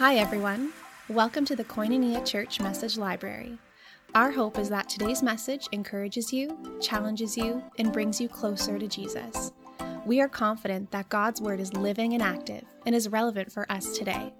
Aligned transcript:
Hi, 0.00 0.14
everyone. 0.14 0.72
Welcome 1.10 1.44
to 1.44 1.54
the 1.54 1.62
Koinonia 1.62 2.24
Church 2.24 2.58
Message 2.58 2.96
Library. 2.96 3.58
Our 4.14 4.30
hope 4.30 4.58
is 4.58 4.70
that 4.70 4.88
today's 4.88 5.22
message 5.22 5.68
encourages 5.72 6.32
you, 6.32 6.56
challenges 6.80 7.36
you, 7.36 7.62
and 7.78 7.92
brings 7.92 8.18
you 8.18 8.26
closer 8.26 8.78
to 8.78 8.88
Jesus. 8.88 9.52
We 10.06 10.22
are 10.22 10.28
confident 10.28 10.90
that 10.92 11.10
God's 11.10 11.42
Word 11.42 11.60
is 11.60 11.74
living 11.74 12.14
and 12.14 12.22
active 12.22 12.64
and 12.86 12.94
is 12.94 13.10
relevant 13.10 13.52
for 13.52 13.70
us 13.70 13.98
today. 13.98 14.32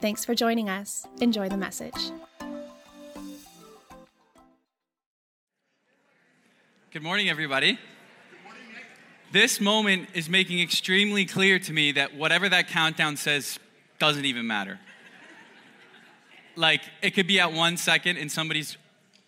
Thanks 0.00 0.24
for 0.24 0.34
joining 0.34 0.70
us. 0.70 1.06
Enjoy 1.20 1.50
the 1.50 1.58
message. 1.58 2.10
Good 6.90 7.02
morning, 7.02 7.28
everybody. 7.28 7.78
This 9.30 9.60
moment 9.60 10.08
is 10.14 10.30
making 10.30 10.62
extremely 10.62 11.26
clear 11.26 11.58
to 11.58 11.72
me 11.74 11.92
that 11.92 12.16
whatever 12.16 12.48
that 12.48 12.68
countdown 12.68 13.18
says 13.18 13.58
doesn't 13.98 14.24
even 14.24 14.46
matter. 14.46 14.80
Like, 16.58 16.80
it 17.02 17.10
could 17.10 17.26
be 17.26 17.38
at 17.38 17.52
one 17.52 17.76
second 17.76 18.16
and 18.16 18.32
somebody's 18.32 18.78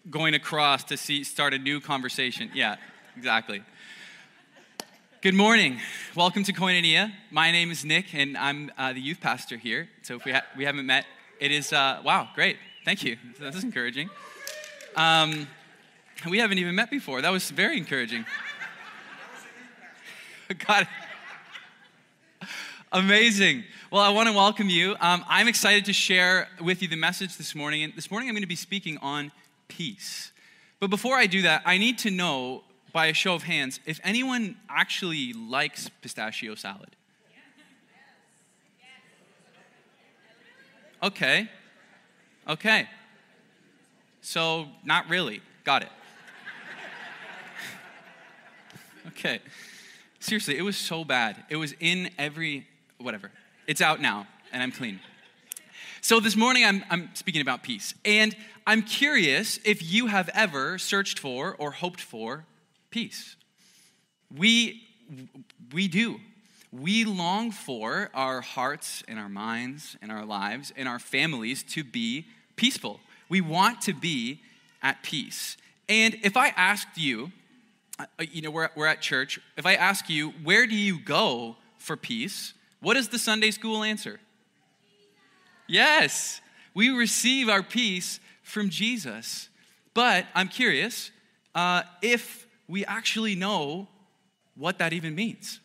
going 0.09 0.32
across 0.32 0.82
to 0.84 0.96
see, 0.96 1.24
start 1.24 1.52
a 1.52 1.59
new 1.59 1.78
conversation. 1.78 2.51
Yeah, 2.54 2.77
exactly. 3.18 3.62
Good 5.20 5.34
morning. 5.34 5.78
Welcome 6.16 6.42
to 6.45 6.54
Koinonia. 6.54 7.12
My 7.30 7.51
name 7.51 7.70
is 7.70 7.84
Nick, 7.84 8.14
and 8.14 8.34
I'm 8.38 8.70
uh, 8.78 8.95
the 8.95 9.01
youth 9.02 9.20
pastor 9.20 9.59
here. 9.59 9.91
So 10.01 10.16
if 10.16 10.24
we, 10.24 10.32
ha- 10.32 10.46
we 10.56 10.64
haven't 10.64 10.87
met, 10.87 11.04
it 11.38 11.52
is, 11.52 11.70
uh, 11.70 12.01
wow, 12.02 12.30
great. 12.34 12.56
Thank 12.87 13.04
you. 13.04 13.18
This 13.38 13.56
is 13.56 13.65
encouraging. 13.65 14.09
Um, 14.96 15.46
we 16.30 16.38
haven't 16.38 16.56
even 16.56 16.74
met 16.74 16.90
before. 16.90 17.20
That 17.20 17.30
was 17.30 17.51
very 17.51 17.76
encouraging. 17.76 18.24
Got 20.66 20.82
it. 20.82 20.88
Amazing. 22.91 23.65
Well, 23.92 24.01
I 24.01 24.09
want 24.09 24.30
to 24.30 24.34
welcome 24.34 24.70
you. 24.70 24.96
Um, 24.98 25.23
I'm 25.29 25.46
excited 25.46 25.84
to 25.87 25.92
share 25.92 26.49
with 26.59 26.80
you 26.80 26.88
the 26.88 26.96
message 26.96 27.37
this 27.37 27.54
morning. 27.54 27.82
And 27.82 27.93
this 27.95 28.10
morning 28.10 28.30
I'm 28.30 28.35
going 28.35 28.43
to 28.43 28.49
be 28.49 28.57
speaking 28.57 28.96
on 29.02 29.30
peace. 29.68 30.32
But 30.80 30.88
before 30.88 31.15
I 31.16 31.26
do 31.26 31.43
that, 31.43 31.60
I 31.66 31.76
need 31.76 31.98
to 31.98 32.10
know 32.10 32.65
by 32.95 33.07
a 33.07 33.13
show 33.13 33.35
of 33.35 33.43
hands 33.43 33.79
if 33.85 34.01
anyone 34.02 34.57
actually 34.71 35.35
likes 35.35 35.90
pistachio 36.01 36.54
salad. 36.54 36.96
Okay. 41.02 41.51
Okay. 42.48 42.88
So, 44.23 44.66
not 44.82 45.10
really. 45.10 45.43
Got 45.65 45.82
it. 45.82 45.91
Okay. 49.09 49.41
Seriously, 50.20 50.57
it 50.59 50.63
was 50.63 50.76
so 50.76 51.04
bad. 51.04 51.43
It 51.48 51.57
was 51.57 51.74
in 51.80 52.10
every, 52.18 52.68
whatever. 52.99 53.30
It's 53.66 53.80
out 53.80 54.01
now, 54.01 54.27
and 54.52 54.63
I'm 54.63 54.73
clean. 54.73 55.01
So 56.01 56.21
this 56.21 56.37
morning, 56.37 56.65
I'm, 56.65 56.85
I'm 56.91 57.10
speaking 57.15 57.41
about 57.41 57.63
peace. 57.63 57.95
And 58.04 58.35
I'm 58.66 58.82
curious 58.82 59.59
if 59.65 59.82
you 59.82 60.07
have 60.07 60.29
ever 60.35 60.79
searched 60.79 61.19
for 61.19 61.57
or 61.59 61.73
hoped 61.73 62.01
for 62.01 62.45
peace. 62.91 63.37
We, 64.34 64.82
we 65.72 65.88
do. 65.88 66.21
We 66.72 67.04
long 67.04 67.50
for 67.50 68.10
our 68.15 68.41
hearts 68.41 69.03
and 69.09 69.19
our 69.19 69.28
minds 69.28 69.97
and 70.03 70.12
our 70.12 70.25
lives 70.25 70.72
and 70.76 70.87
our 70.87 70.99
families 70.99 71.62
to 71.65 71.82
be 71.82 72.26
peaceful. 72.56 73.00
We 73.28 73.41
want 73.41 73.81
to 73.82 73.94
be 73.94 74.41
at 74.82 75.03
peace. 75.03 75.56
And 75.88 76.16
if 76.22 76.37
I 76.37 76.49
asked 76.49 76.97
you, 76.97 77.32
uh, 77.99 78.04
you 78.31 78.43
know, 78.43 78.50
we're, 78.50 78.69
we're 78.76 78.87
at 78.87 79.00
church. 79.00 79.41
If 79.56 79.66
I 79.66 79.75
ask 79.75 80.09
you, 80.09 80.31
where 80.44 80.66
do 80.66 80.75
you 80.76 81.00
go 81.00 81.56
for 81.78 81.97
peace? 81.97 82.54
What 82.81 82.97
is 82.97 83.09
the 83.09 83.19
Sunday 83.19 83.50
school 83.50 83.82
answer? 83.82 84.21
Yes, 85.66 86.41
we 86.75 86.91
receive 86.91 87.48
our 87.48 87.62
peace 87.62 88.20
from 88.43 88.70
Jesus. 88.70 89.48
But 89.94 90.26
I'm 90.34 90.48
curious 90.48 91.10
uh, 91.54 91.82
if 92.03 92.47
we 92.69 92.84
actually 92.84 93.34
know 93.34 93.88
what 94.54 94.78
that 94.78 94.92
even 94.92 95.14
means. 95.14 95.60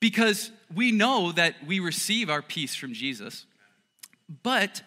Because 0.00 0.50
we 0.74 0.92
know 0.92 1.32
that 1.32 1.54
we 1.66 1.80
receive 1.80 2.28
our 2.28 2.42
peace 2.42 2.74
from 2.74 2.92
Jesus, 2.92 3.46
but 4.42 4.82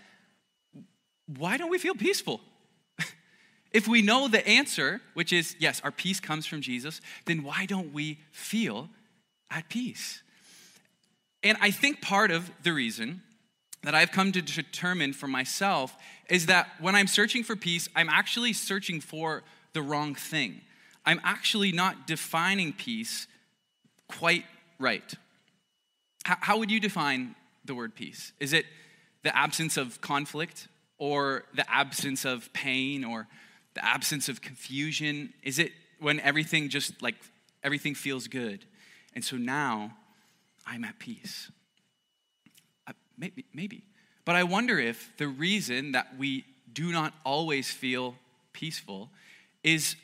why 1.25 1.57
don't 1.57 1.69
we 1.69 1.77
feel 1.77 1.95
peaceful? 1.95 2.41
If 3.71 3.87
we 3.87 4.01
know 4.01 4.27
the 4.27 4.47
answer, 4.47 4.99
which 5.13 5.31
is 5.31 5.55
yes, 5.59 5.79
our 5.83 5.91
peace 5.91 6.19
comes 6.19 6.47
from 6.47 6.61
Jesus, 6.61 7.01
then 7.25 7.43
why 7.43 7.65
don't 7.67 7.93
we 7.93 8.19
feel 8.31 8.89
at 9.51 9.69
peace? 9.69 10.23
And 11.43 11.57
I 11.61 11.71
think 11.71 12.01
part 12.01 12.31
of 12.31 12.51
the 12.63 12.73
reason 12.73 13.21
that 13.83 13.95
I've 13.95 14.11
come 14.11 14.31
to 14.33 14.41
determine 14.41 15.13
for 15.13 15.27
myself 15.27 15.95
is 16.29 16.47
that 16.47 16.67
when 16.79 16.95
I'm 16.95 17.07
searching 17.07 17.43
for 17.43 17.55
peace, 17.55 17.87
I'm 17.95 18.09
actually 18.09 18.53
searching 18.53 18.99
for 18.99 19.43
the 19.73 19.81
wrong 19.81 20.15
thing. 20.15 20.61
I'm 21.05 21.21
actually 21.23 21.71
not 21.71 22.07
defining 22.07 22.73
peace 22.73 23.27
quite 24.07 24.45
right. 24.79 25.13
How, 26.25 26.57
would 26.57 26.69
you 26.69 26.79
define 26.79 27.35
the 27.65 27.73
word 27.73 27.95
peace? 27.95 28.33
Is 28.39 28.53
it 28.53 28.65
the 29.23 29.35
absence 29.35 29.77
of 29.77 30.01
conflict 30.01 30.67
or 30.97 31.45
the 31.55 31.69
absence 31.71 32.25
of 32.25 32.51
pain 32.53 33.03
or 33.03 33.27
the 33.73 33.83
absence 33.83 34.27
of 34.29 34.41
confusion? 34.41 35.33
Is 35.41 35.57
it 35.57 35.71
when 35.99 36.19
everything 36.19 36.69
just 36.69 37.01
like 37.01 37.15
everything 37.63 37.95
feels 37.95 38.27
good? 38.27 38.65
And 39.15 39.23
so 39.23 39.37
now 39.37 39.95
I'm 40.69 40.83
at 40.83 40.99
peace. 40.99 41.51
Uh, 42.87 42.93
maybe, 43.17 43.45
maybe. 43.53 43.83
But 44.23 44.35
I 44.35 44.43
wonder 44.43 44.77
if 44.77 45.11
the 45.17 45.27
reason 45.27 45.93
that 45.93 46.17
we 46.17 46.45
do 46.71 46.91
not 46.91 47.13
always 47.25 47.71
feel 47.71 48.15
peaceful 48.53 49.09
is 49.63 49.95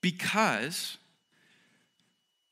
because 0.00 0.98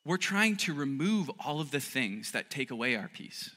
we're 0.04 0.16
trying 0.16 0.56
to 0.56 0.72
remove 0.72 1.30
all 1.44 1.60
of 1.60 1.70
the 1.70 1.80
things 1.80 2.32
that 2.32 2.50
take 2.50 2.70
away 2.70 2.94
our 2.94 3.08
peace 3.08 3.50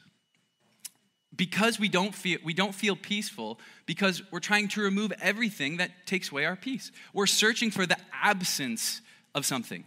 because 1.36 1.78
we 1.78 1.88
don't 1.88 2.14
feel 2.14 2.38
we 2.44 2.54
don't 2.54 2.74
feel 2.74 2.96
peaceful 2.96 3.60
because 3.86 4.22
we're 4.32 4.40
trying 4.40 4.66
to 4.66 4.80
remove 4.80 5.12
everything 5.20 5.76
that 5.76 5.90
takes 6.06 6.32
away 6.32 6.44
our 6.44 6.56
peace 6.56 6.90
we're 7.12 7.26
searching 7.26 7.70
for 7.70 7.86
the 7.86 7.96
absence 8.12 9.00
of 9.34 9.44
something 9.44 9.84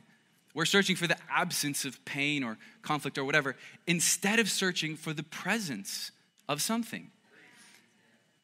we're 0.54 0.66
searching 0.66 0.96
for 0.96 1.08
the 1.08 1.18
absence 1.30 1.86
of 1.86 2.04
pain 2.06 2.44
or 2.44 2.58
conflict 2.82 3.18
or 3.18 3.24
whatever 3.24 3.56
instead 3.88 4.40
of 4.40 4.50
searching 4.50 4.96
for 4.96 5.14
the 5.14 5.24
presence 5.24 6.12
of 6.50 6.62
something 6.62 7.10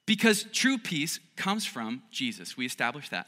because 0.05 0.45
true 0.53 0.77
peace 0.77 1.19
comes 1.35 1.65
from 1.65 2.01
jesus 2.11 2.55
we 2.57 2.65
established 2.65 3.11
that 3.11 3.27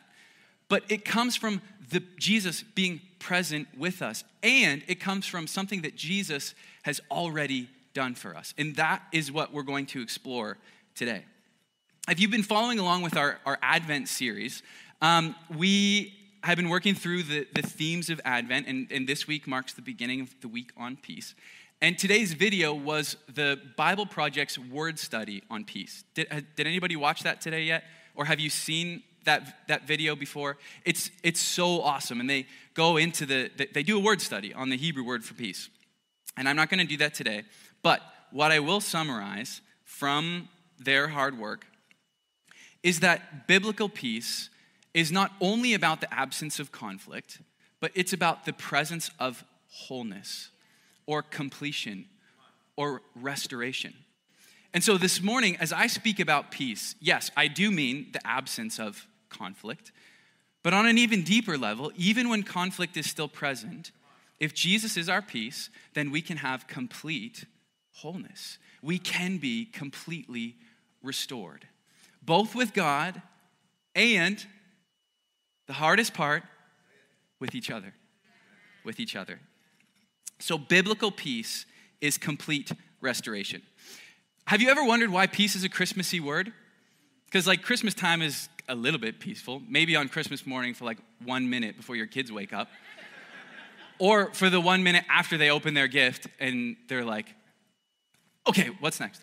but 0.68 0.84
it 0.90 1.04
comes 1.04 1.36
from 1.36 1.62
the 1.90 2.02
jesus 2.18 2.64
being 2.64 3.02
present 3.20 3.68
with 3.78 4.02
us 4.02 4.24
and 4.44 4.84
it 4.88 5.00
comes 5.00 5.26
from 5.26 5.48
something 5.48 5.82
that 5.82 5.96
jesus 5.96 6.54
has 6.84 7.02
already 7.12 7.68
done 7.94 8.16
for 8.16 8.36
us. 8.36 8.54
And 8.58 8.76
that 8.76 9.04
is 9.12 9.32
what 9.32 9.54
we're 9.54 9.64
going 9.64 9.86
to 9.88 10.02
explore 10.02 10.58
today. 10.96 11.26
If 12.08 12.20
you've 12.20 12.32
been 12.32 12.44
following 12.44 12.80
along 12.80 13.02
with 13.02 13.18
our, 13.18 13.40
our 13.46 13.58
Advent 13.62 14.08
series, 14.08 14.64
um, 15.02 15.36
we 15.56 16.14
have 16.44 16.56
been 16.56 16.70
working 16.70 16.96
through 16.96 17.24
the, 17.24 17.48
the 17.54 17.62
themes 17.62 18.10
of 18.10 18.22
Advent, 18.24 18.68
and, 18.68 18.92
and 18.92 19.08
this 19.08 19.28
week 19.28 19.48
marks 19.48 19.74
the 19.74 19.82
beginning 19.82 20.22
of 20.22 20.34
the 20.42 20.48
week 20.48 20.72
on 20.78 20.96
peace. 20.96 21.36
And 21.82 21.98
today's 21.98 22.34
video 22.34 22.74
was 22.74 23.16
the 23.34 23.60
Bible 23.78 24.06
Project's 24.06 24.58
word 24.58 25.00
study 25.00 25.44
on 25.50 25.64
peace. 25.64 26.04
Did, 26.14 26.28
uh, 26.30 26.42
did 26.56 26.68
anybody 26.68 26.96
watch 26.96 27.24
that 27.24 27.42
today 27.42 27.64
yet? 27.64 27.84
Or 28.16 28.26
have 28.26 28.40
you 28.40 28.50
seen 28.50 29.04
that, 29.24 29.68
that 29.68 29.88
video 29.88 30.16
before? 30.16 30.58
It's, 30.84 31.10
it's 31.24 31.40
so 31.40 31.82
awesome. 31.82 32.20
And 32.20 32.30
they 32.30 32.48
go 32.74 32.98
into 32.98 33.26
the, 33.26 33.50
they 33.74 33.84
do 33.84 33.98
a 33.98 34.02
word 34.02 34.22
study 34.22 34.54
on 34.54 34.70
the 34.70 34.78
Hebrew 34.78 35.04
word 35.04 35.24
for 35.24 35.34
peace. 35.34 35.70
And 36.36 36.50
I'm 36.50 36.56
not 36.56 36.70
going 36.70 36.80
to 36.80 36.86
do 36.86 36.98
that 36.98 37.14
today. 37.14 37.44
But 37.82 38.02
what 38.32 38.52
I 38.52 38.60
will 38.60 38.82
summarize 38.82 39.62
from 39.86 40.50
their 40.78 41.08
hard 41.08 41.38
work 41.38 41.66
is 42.84 43.02
that 43.02 43.48
biblical 43.48 43.90
peace 43.90 44.50
is 44.94 45.12
not 45.12 45.32
only 45.40 45.74
about 45.74 46.02
the 46.02 46.14
absence 46.14 46.60
of 46.60 46.72
conflict, 46.72 47.40
but 47.80 47.92
it's 47.96 48.14
about 48.14 48.46
the 48.46 48.54
presence 48.54 49.12
of 49.20 49.44
wholeness 49.70 50.50
or 51.06 51.22
completion 51.22 52.06
or 52.76 53.02
restoration. 53.16 53.94
And 54.74 54.84
so 54.84 54.98
this 54.98 55.22
morning, 55.22 55.58
as 55.58 55.74
I 55.74 55.88
speak 55.88 56.20
about 56.20 56.52
peace, 56.52 56.96
yes, 57.00 57.32
I 57.36 57.48
do 57.48 57.72
mean 57.72 58.08
the 58.14 58.26
absence 58.26 58.80
of 58.80 59.08
conflict, 59.30 59.92
but 60.64 60.74
on 60.74 60.86
an 60.86 60.98
even 60.98 61.24
deeper 61.24 61.58
level, 61.58 61.92
even 61.96 62.30
when 62.30 62.44
conflict 62.44 62.98
is 62.98 63.10
still 63.10 63.28
present, 63.28 63.92
if 64.40 64.54
Jesus 64.54 64.98
is 64.98 65.10
our 65.10 65.22
peace, 65.22 65.70
then 65.94 66.12
we 66.12 66.22
can 66.22 66.38
have 66.38 66.68
complete 66.68 67.46
wholeness. 67.94 68.58
We 68.82 68.98
can 68.98 69.38
be 69.38 69.66
completely 69.66 70.56
restored, 71.02 71.68
both 72.22 72.56
with 72.56 72.74
God 72.74 73.22
and 73.96 74.46
the 75.70 75.74
hardest 75.74 76.16
part, 76.16 76.42
with 77.40 77.54
each 77.54 77.70
other. 77.70 77.94
With 78.84 79.00
each 79.00 79.16
other. 79.16 79.40
So, 80.40 80.58
biblical 80.58 81.12
peace 81.12 81.68
is 82.02 82.18
complete 82.18 82.72
restoration. 83.02 83.62
Have 84.48 84.64
you 84.64 84.70
ever 84.70 84.84
wondered 84.84 85.12
why 85.12 85.28
peace 85.28 85.56
is 85.56 85.64
a 85.64 85.70
Christmassy 85.70 86.20
word? 86.20 86.52
Because, 87.26 87.46
like, 87.46 87.62
Christmas 87.62 87.94
time 87.94 88.24
is 88.24 88.50
a 88.68 88.74
little 88.74 89.00
bit 89.00 89.20
peaceful, 89.20 89.62
maybe 89.70 89.96
on 89.96 90.10
Christmas 90.10 90.48
morning 90.48 90.74
for 90.74 90.86
like 90.86 90.98
one 91.24 91.48
minute 91.52 91.78
before 91.78 91.96
your 91.96 92.08
kids 92.08 92.32
wake 92.32 92.52
up, 92.52 92.68
or 94.00 94.34
for 94.34 94.50
the 94.50 94.60
one 94.60 94.82
minute 94.82 95.04
after 95.08 95.38
they 95.38 95.52
open 95.52 95.76
their 95.76 95.88
gift 95.88 96.26
and 96.40 96.78
they're 96.88 97.06
like, 97.06 97.28
okay, 98.48 98.72
what's 98.80 99.00
next? 99.00 99.22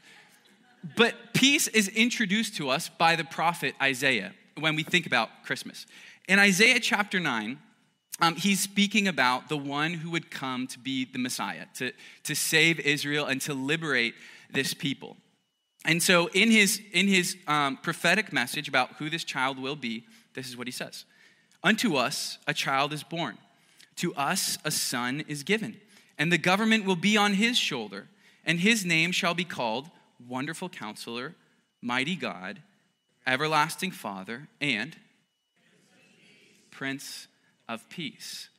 But 0.96 1.14
peace 1.34 1.66
is 1.66 1.88
introduced 1.88 2.54
to 2.58 2.70
us 2.70 2.88
by 2.88 3.16
the 3.16 3.25
prophet 3.25 3.75
Isaiah 3.82 4.32
when 4.58 4.76
we 4.76 4.84
think 4.84 5.06
about 5.06 5.28
Christmas. 5.44 5.87
In 6.28 6.40
Isaiah 6.40 6.81
chapter 6.81 7.20
9, 7.20 7.58
um, 8.20 8.34
he's 8.34 8.61
speaking 8.61 9.06
about 9.06 9.49
the 9.49 9.56
one 9.56 9.94
who 9.94 10.11
would 10.11 10.31
come 10.31 10.67
to 10.69 10.78
be 10.78 11.05
the 11.05 11.19
Messiah, 11.19 11.67
to, 11.75 11.93
to 12.25 12.34
save 12.34 12.81
Israel 12.81 13.26
and 13.26 13.40
to 13.43 13.55
liberate 13.55 14.14
this 14.50 14.75
people. 14.75 15.17
And 15.84 16.02
so, 16.02 16.28
in 16.28 16.50
his, 16.50 16.81
in 16.93 17.06
his 17.06 17.37
um, 17.46 17.76
prophetic 17.76 18.32
message 18.32 18.69
about 18.69 18.93
who 18.94 19.08
this 19.08 19.23
child 19.23 19.58
will 19.58 19.76
be, 19.76 20.05
this 20.34 20.49
is 20.49 20.56
what 20.56 20.67
he 20.67 20.73
says 20.73 21.05
Unto 21.62 21.94
us 21.94 22.38
a 22.46 22.55
child 22.55 22.93
is 22.93 23.05
born, 23.05 23.38
to 23.96 24.14
us 24.14 24.58
a 24.64 24.70
son 24.70 25.25
is 25.29 25.44
given, 25.44 25.76
and 26.19 26.32
the 26.32 26.38
government 26.38 26.87
will 26.87 26.96
be 26.96 27.17
on 27.17 27.34
his 27.34 27.56
shoulder, 27.56 28.08
and 28.44 28.61
his 28.61 28.84
name 28.84 29.12
shall 29.12 29.34
be 29.34 29.44
called 29.44 29.90
Wonderful 30.26 30.70
Counselor, 30.70 31.37
Mighty 31.81 32.17
God, 32.17 32.62
Everlasting 33.26 33.93
Father, 33.93 34.49
and 34.61 34.96
Prince 36.76 37.26
of 37.70 37.88
Peace. 37.88 38.50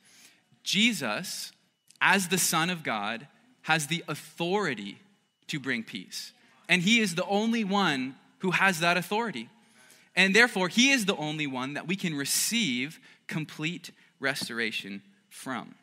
Jesus, 0.64 1.52
as 2.00 2.28
the 2.28 2.36
Son 2.36 2.68
of 2.68 2.82
God, 2.82 3.28
has 3.62 3.86
the 3.86 4.04
authority 4.08 4.98
to 5.46 5.60
bring 5.60 5.84
peace. 5.84 6.32
And 6.68 6.82
he 6.82 6.98
is 6.98 7.14
the 7.14 7.24
only 7.26 7.62
one 7.62 8.16
who 8.38 8.50
has 8.50 8.80
that 8.80 8.96
authority. 8.96 9.48
And 10.16 10.34
therefore, 10.34 10.66
he 10.66 10.90
is 10.90 11.06
the 11.06 11.14
only 11.14 11.46
one 11.46 11.74
that 11.74 11.86
we 11.86 11.94
can 11.94 12.12
receive 12.12 12.98
complete 13.28 13.92
restoration 14.18 15.00
from. 15.30 15.76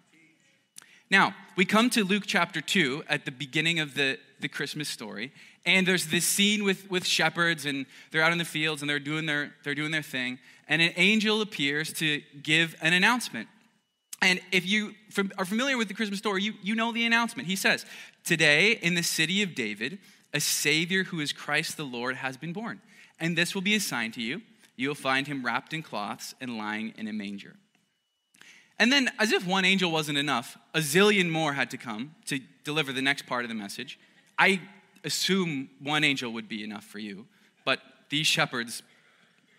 Now, 1.12 1.36
we 1.56 1.66
come 1.66 1.92
to 1.92 2.04
Luke 2.04 2.24
chapter 2.26 2.62
2 2.62 3.04
at 3.08 3.26
the 3.26 3.32
beginning 3.32 3.80
of 3.80 3.94
the, 3.94 4.18
the 4.40 4.48
Christmas 4.48 4.90
story, 4.90 5.32
and 5.64 5.88
there's 5.88 6.08
this 6.08 6.26
scene 6.26 6.64
with, 6.64 6.90
with 6.90 7.06
shepherds, 7.06 7.66
and 7.66 7.86
they're 8.12 8.24
out 8.24 8.32
in 8.32 8.40
the 8.40 8.46
fields 8.46 8.82
and 8.82 8.90
they're 8.90 9.00
doing, 9.00 9.28
their, 9.28 9.54
they're 9.64 9.76
doing 9.76 9.92
their 9.92 10.02
thing, 10.02 10.40
and 10.68 10.82
an 10.82 10.94
angel 10.96 11.42
appears 11.42 11.94
to 11.94 12.22
give 12.42 12.76
an 12.82 12.94
announcement. 12.94 13.48
And 14.22 14.42
if 14.52 14.66
you 14.66 14.96
are 15.38 15.46
familiar 15.46 15.78
with 15.78 15.90
the 15.90 15.94
Christmas 15.94 16.18
story, 16.18 16.42
you, 16.42 16.54
you 16.64 16.74
know 16.74 16.92
the 16.92 17.06
announcement. 17.06 17.48
He 17.48 17.56
says, 17.56 17.86
Today 18.24 18.72
in 18.72 18.96
the 18.96 19.04
city 19.04 19.44
of 19.44 19.54
David, 19.54 20.00
a 20.34 20.40
Savior 20.40 21.04
who 21.04 21.20
is 21.20 21.32
Christ 21.32 21.78
the 21.78 21.84
Lord 21.84 22.16
has 22.16 22.36
been 22.36 22.52
born. 22.52 22.82
And 23.20 23.38
this 23.38 23.54
will 23.54 23.62
be 23.62 23.76
a 23.76 23.80
sign 23.80 24.12
to 24.14 24.22
you. 24.22 24.42
You 24.76 24.88
will 24.88 24.96
find 24.96 25.28
him 25.28 25.46
wrapped 25.46 25.74
in 25.74 25.84
cloths 25.84 26.34
and 26.42 26.58
lying 26.58 26.94
in 26.98 27.08
a 27.08 27.14
manger. 27.14 27.56
And 28.78 28.92
then, 28.92 29.10
as 29.20 29.32
if 29.32 29.48
one 29.48 29.64
angel 29.64 29.92
wasn't 29.92 30.18
enough, 30.18 30.58
a 30.74 30.80
zillion 30.80 31.30
more 31.30 31.54
had 31.54 31.72
to 31.72 31.78
come 31.78 32.16
to 32.26 32.40
deliver 32.64 32.92
the 32.92 33.02
next 33.02 33.26
part 33.26 33.46
of 33.46 33.50
the 33.50 33.56
message. 33.56 33.98
I 34.38 34.62
assume 35.04 35.70
one 35.82 36.04
angel 36.04 36.34
would 36.34 36.50
be 36.50 36.64
enough 36.64 36.84
for 36.84 37.00
you, 37.00 37.26
but 37.64 37.80
these 38.10 38.28
shepherds, 38.28 38.84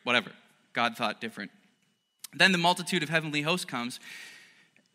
whatever, 0.04 0.32
God 0.72 0.96
thought 0.96 1.20
different. 1.20 1.50
Then 2.34 2.52
the 2.52 2.58
multitude 2.58 3.02
of 3.02 3.08
heavenly 3.08 3.42
hosts 3.42 3.64
comes, 3.64 4.00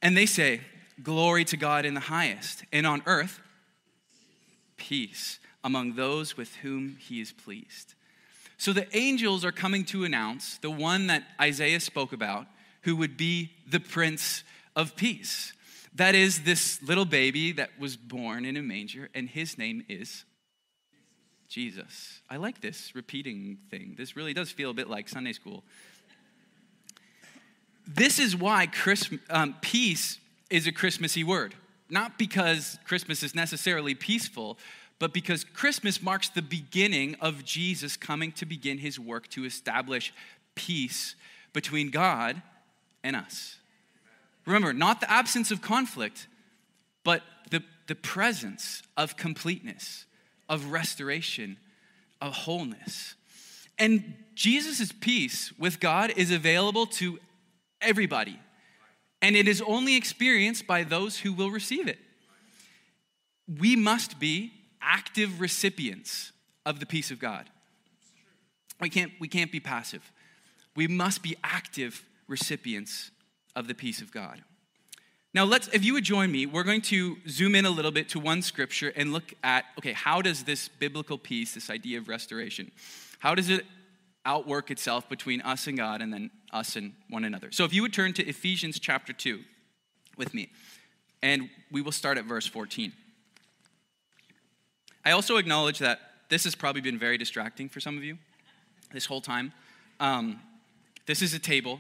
and 0.02 0.16
they 0.16 0.28
say, 0.28 0.62
Glory 1.02 1.46
to 1.46 1.58
God 1.58 1.86
in 1.86 1.96
the 1.96 2.00
highest, 2.00 2.64
and 2.72 2.86
on 2.86 3.02
earth, 3.08 3.40
peace 4.78 5.40
among 5.64 5.96
those 5.96 6.38
with 6.38 6.56
whom 6.58 6.98
he 7.00 7.22
is 7.22 7.32
pleased. 7.32 7.96
So 8.58 8.74
the 8.74 8.86
angels 8.96 9.44
are 9.44 9.52
coming 9.52 9.86
to 9.86 10.04
announce 10.04 10.58
the 10.60 10.70
one 10.70 11.08
that 11.08 11.24
Isaiah 11.40 11.80
spoke 11.80 12.14
about, 12.14 12.46
who 12.82 12.96
would 12.96 13.18
be 13.18 13.52
the 13.70 13.80
Prince 13.80 14.44
of 14.76 14.96
Peace. 14.96 15.54
That 15.96 16.16
is 16.16 16.44
this 16.44 16.82
little 16.82 17.06
baby 17.06 17.52
that 17.54 17.72
was 17.80 17.98
born 17.98 18.46
in 18.46 18.56
a 18.58 18.62
manger, 18.62 19.10
and 19.14 19.28
his 19.28 19.58
name 19.58 19.84
is 19.90 20.24
Jesus. 21.50 22.22
I 22.30 22.38
like 22.38 22.62
this 22.62 22.96
repeating 22.96 23.58
thing. 23.70 23.96
This 23.98 24.16
really 24.16 24.34
does 24.34 24.52
feel 24.52 24.72
a 24.72 24.74
bit 24.74 24.90
like 24.90 25.10
Sunday 25.10 25.34
school. 25.34 25.64
This 27.86 28.20
is 28.20 28.38
why 28.38 28.70
um, 29.30 29.56
peace 29.62 30.18
is 30.50 30.66
a 30.66 30.72
Christmassy 30.72 31.26
word. 31.26 31.56
Not 31.90 32.18
because 32.18 32.80
Christmas 32.86 33.22
is 33.22 33.36
necessarily 33.36 33.96
peaceful, 33.96 34.58
but 34.98 35.14
because 35.14 35.44
Christmas 35.44 36.02
marks 36.02 36.30
the 36.30 36.42
beginning 36.42 37.16
of 37.20 37.44
Jesus 37.44 37.98
coming 37.98 38.32
to 38.34 38.46
begin 38.46 38.78
his 38.78 38.98
work 38.98 39.28
to 39.30 39.44
establish 39.44 40.14
peace 40.56 41.16
between 41.52 41.90
God 41.90 42.42
and 43.04 43.16
us. 43.16 43.58
Remember, 44.46 44.74
not 44.74 45.02
the 45.02 45.12
absence 45.12 45.52
of 45.52 45.62
conflict, 45.62 46.28
but 47.04 47.22
the, 47.50 47.64
the 47.88 47.96
presence 47.96 48.84
of 48.98 49.18
completeness, 49.18 50.06
of 50.50 50.72
restoration, 50.72 51.58
of 52.20 52.34
wholeness. 52.34 53.16
And 53.78 54.14
Jesus' 54.36 54.92
peace 54.92 55.52
with 55.58 55.80
God 55.80 56.14
is 56.16 56.32
available 56.32 56.86
to 56.88 57.20
everybody. 57.82 58.40
And 59.22 59.36
it 59.36 59.48
is 59.48 59.62
only 59.62 59.96
experienced 59.96 60.66
by 60.66 60.84
those 60.84 61.20
who 61.20 61.34
will 61.34 61.52
receive 61.52 61.88
it. 61.88 62.00
We 63.60 63.76
must 63.76 64.20
be 64.20 64.54
active 64.82 65.40
recipients 65.40 66.32
of 66.66 66.80
the 66.80 66.86
peace 66.86 67.12
of 67.12 67.20
God. 67.20 67.50
We 68.80 68.90
can't, 68.90 69.12
we 69.20 69.28
can't 69.28 69.52
be 69.52 69.60
passive. 69.60 70.12
We 70.76 70.88
must 70.88 71.22
be 71.22 71.36
active 71.44 72.04
recipients 72.32 73.12
of 73.56 73.68
the 73.68 73.76
peace 73.76 74.02
of 74.02 74.12
God. 74.12 74.42
Now, 75.34 75.46
let's, 75.46 75.68
if 75.70 75.86
you 75.86 75.94
would 75.94 76.04
join 76.04 76.32
me, 76.32 76.46
we're 76.46 76.64
going 76.64 76.82
to 76.84 77.18
zoom 77.28 77.56
in 77.56 77.66
a 77.66 77.70
little 77.70 77.92
bit 77.92 78.10
to 78.10 78.20
one 78.20 78.42
scripture 78.42 78.92
and 78.96 79.14
look 79.14 79.34
at, 79.44 79.66
okay, 79.78 79.94
how 79.94 80.22
does 80.22 80.44
this 80.44 80.68
biblical 80.68 81.18
peace, 81.18 81.54
this 81.54 81.70
idea 81.70 82.00
of 82.00 82.08
restoration, 82.08 82.72
how 83.20 83.36
does 83.36 83.50
it 83.50 83.66
outwork 84.26 84.72
itself 84.72 85.08
between 85.08 85.42
us 85.42 85.68
and 85.68 85.78
God 85.78 86.02
and 86.02 86.12
then 86.12 86.32
us 86.52 86.76
and 86.76 86.94
one 87.10 87.24
another? 87.24 87.52
So 87.52 87.64
if 87.64 87.74
you 87.74 87.82
would 87.82 87.94
turn 87.94 88.14
to 88.14 88.26
Ephesians 88.26 88.80
chapter 88.80 89.14
2 89.14 89.40
with 90.18 90.34
me, 90.34 90.50
and 91.24 91.50
we 91.72 91.82
will 91.82 91.92
start 91.92 92.18
at 92.18 92.26
verse 92.26 92.48
14. 92.48 92.92
I 95.06 95.12
also 95.12 95.38
acknowledge 95.38 95.80
that 95.80 96.00
this 96.30 96.44
has 96.44 96.56
probably 96.56 96.82
been 96.82 96.98
very 96.98 97.18
distracting 97.18 97.70
for 97.70 97.80
some 97.80 97.98
of 97.98 98.04
you 98.04 98.18
this 98.92 99.06
whole 99.06 99.22
time. 99.22 99.54
Um, 100.00 100.40
this 101.06 101.22
is 101.22 101.34
a 101.34 101.40
table, 101.40 101.80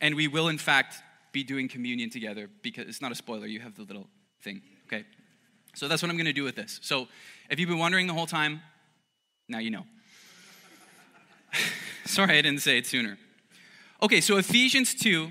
and 0.00 0.14
we 0.14 0.28
will, 0.28 0.48
in 0.48 0.58
fact, 0.58 0.96
be 1.32 1.42
doing 1.44 1.68
communion 1.68 2.10
together 2.10 2.48
because 2.62 2.88
it's 2.88 3.00
not 3.00 3.12
a 3.12 3.14
spoiler, 3.14 3.46
you 3.46 3.60
have 3.60 3.76
the 3.76 3.82
little 3.82 4.08
thing, 4.42 4.62
okay? 4.86 5.04
So 5.74 5.86
that's 5.86 6.02
what 6.02 6.10
I'm 6.10 6.16
gonna 6.16 6.32
do 6.32 6.44
with 6.44 6.56
this. 6.56 6.80
So 6.82 7.08
if 7.48 7.60
you've 7.60 7.68
been 7.68 7.78
wondering 7.78 8.06
the 8.06 8.14
whole 8.14 8.26
time, 8.26 8.62
now 9.48 9.58
you 9.58 9.70
know. 9.70 9.84
Sorry 12.06 12.38
I 12.38 12.42
didn't 12.42 12.60
say 12.60 12.78
it 12.78 12.86
sooner. 12.86 13.18
Okay, 14.02 14.22
so 14.22 14.38
Ephesians 14.38 14.94
2, 14.94 15.30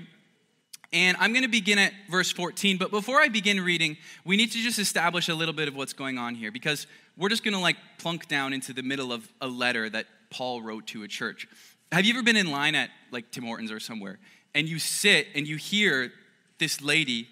and 0.92 1.16
I'm 1.18 1.32
going 1.32 1.42
to 1.42 1.48
begin 1.48 1.78
at 1.78 1.92
verse 2.08 2.30
14. 2.30 2.76
But 2.76 2.92
before 2.92 3.20
I 3.20 3.28
begin 3.28 3.60
reading, 3.60 3.96
we 4.24 4.36
need 4.36 4.52
to 4.52 4.58
just 4.58 4.78
establish 4.78 5.28
a 5.28 5.34
little 5.34 5.54
bit 5.54 5.66
of 5.66 5.74
what's 5.74 5.92
going 5.92 6.18
on 6.18 6.36
here 6.36 6.52
because 6.52 6.86
we're 7.16 7.28
just 7.28 7.42
going 7.42 7.54
to 7.54 7.60
like 7.60 7.76
plunk 7.98 8.28
down 8.28 8.52
into 8.52 8.72
the 8.72 8.82
middle 8.82 9.12
of 9.12 9.28
a 9.40 9.48
letter 9.48 9.90
that 9.90 10.06
Paul 10.30 10.62
wrote 10.62 10.86
to 10.88 11.02
a 11.02 11.08
church. 11.08 11.48
Have 11.90 12.04
you 12.04 12.14
ever 12.14 12.22
been 12.22 12.36
in 12.36 12.52
line 12.52 12.76
at 12.76 12.90
like 13.10 13.32
Tim 13.32 13.44
Hortons 13.44 13.72
or 13.72 13.80
somewhere 13.80 14.20
and 14.54 14.68
you 14.68 14.78
sit 14.78 15.28
and 15.34 15.46
you 15.46 15.56
hear 15.56 16.12
this 16.58 16.80
lady 16.80 17.28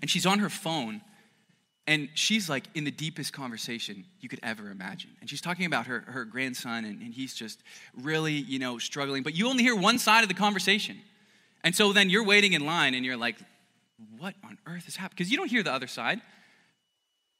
and 0.00 0.10
she's 0.10 0.26
on 0.26 0.38
her 0.38 0.48
phone 0.48 1.00
and 1.86 2.08
she's 2.14 2.48
like 2.48 2.64
in 2.74 2.84
the 2.84 2.90
deepest 2.90 3.32
conversation 3.32 4.04
you 4.20 4.28
could 4.28 4.40
ever 4.42 4.70
imagine 4.70 5.10
and 5.20 5.30
she's 5.30 5.40
talking 5.40 5.66
about 5.66 5.86
her, 5.86 6.00
her 6.06 6.24
grandson 6.24 6.84
and, 6.84 7.00
and 7.00 7.14
he's 7.14 7.34
just 7.34 7.62
really 8.02 8.34
you 8.34 8.58
know 8.58 8.78
struggling 8.78 9.22
but 9.22 9.34
you 9.34 9.48
only 9.48 9.62
hear 9.62 9.76
one 9.76 9.98
side 9.98 10.22
of 10.22 10.28
the 10.28 10.34
conversation 10.34 10.98
and 11.64 11.74
so 11.74 11.92
then 11.92 12.10
you're 12.10 12.24
waiting 12.24 12.52
in 12.52 12.64
line 12.64 12.94
and 12.94 13.04
you're 13.04 13.16
like, 13.16 13.36
what 14.18 14.34
on 14.44 14.58
earth 14.66 14.84
has 14.84 14.96
happened? 14.96 15.16
Because 15.16 15.30
you 15.30 15.36
don't 15.36 15.50
hear 15.50 15.62
the 15.62 15.72
other 15.72 15.86
side. 15.86 16.20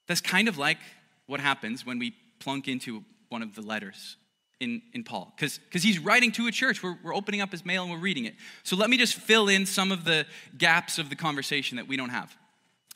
That's 0.06 0.20
kind 0.20 0.48
of 0.48 0.58
like 0.58 0.78
what 1.26 1.40
happens 1.40 1.86
when 1.86 1.98
we 1.98 2.14
plunk 2.40 2.68
into 2.68 3.04
one 3.28 3.42
of 3.42 3.54
the 3.54 3.62
letters 3.62 4.16
in, 4.60 4.82
in 4.92 5.04
Paul. 5.04 5.32
Because 5.36 5.82
he's 5.82 5.98
writing 5.98 6.32
to 6.32 6.46
a 6.46 6.50
church. 6.50 6.82
We're, 6.82 6.96
we're 7.02 7.14
opening 7.14 7.40
up 7.40 7.52
his 7.52 7.64
mail 7.64 7.84
and 7.84 7.92
we're 7.92 7.98
reading 7.98 8.24
it. 8.24 8.34
So 8.62 8.76
let 8.76 8.90
me 8.90 8.96
just 8.96 9.14
fill 9.14 9.48
in 9.48 9.66
some 9.66 9.92
of 9.92 10.04
the 10.04 10.26
gaps 10.56 10.98
of 10.98 11.10
the 11.10 11.16
conversation 11.16 11.76
that 11.76 11.88
we 11.88 11.96
don't 11.96 12.10
have. 12.10 12.36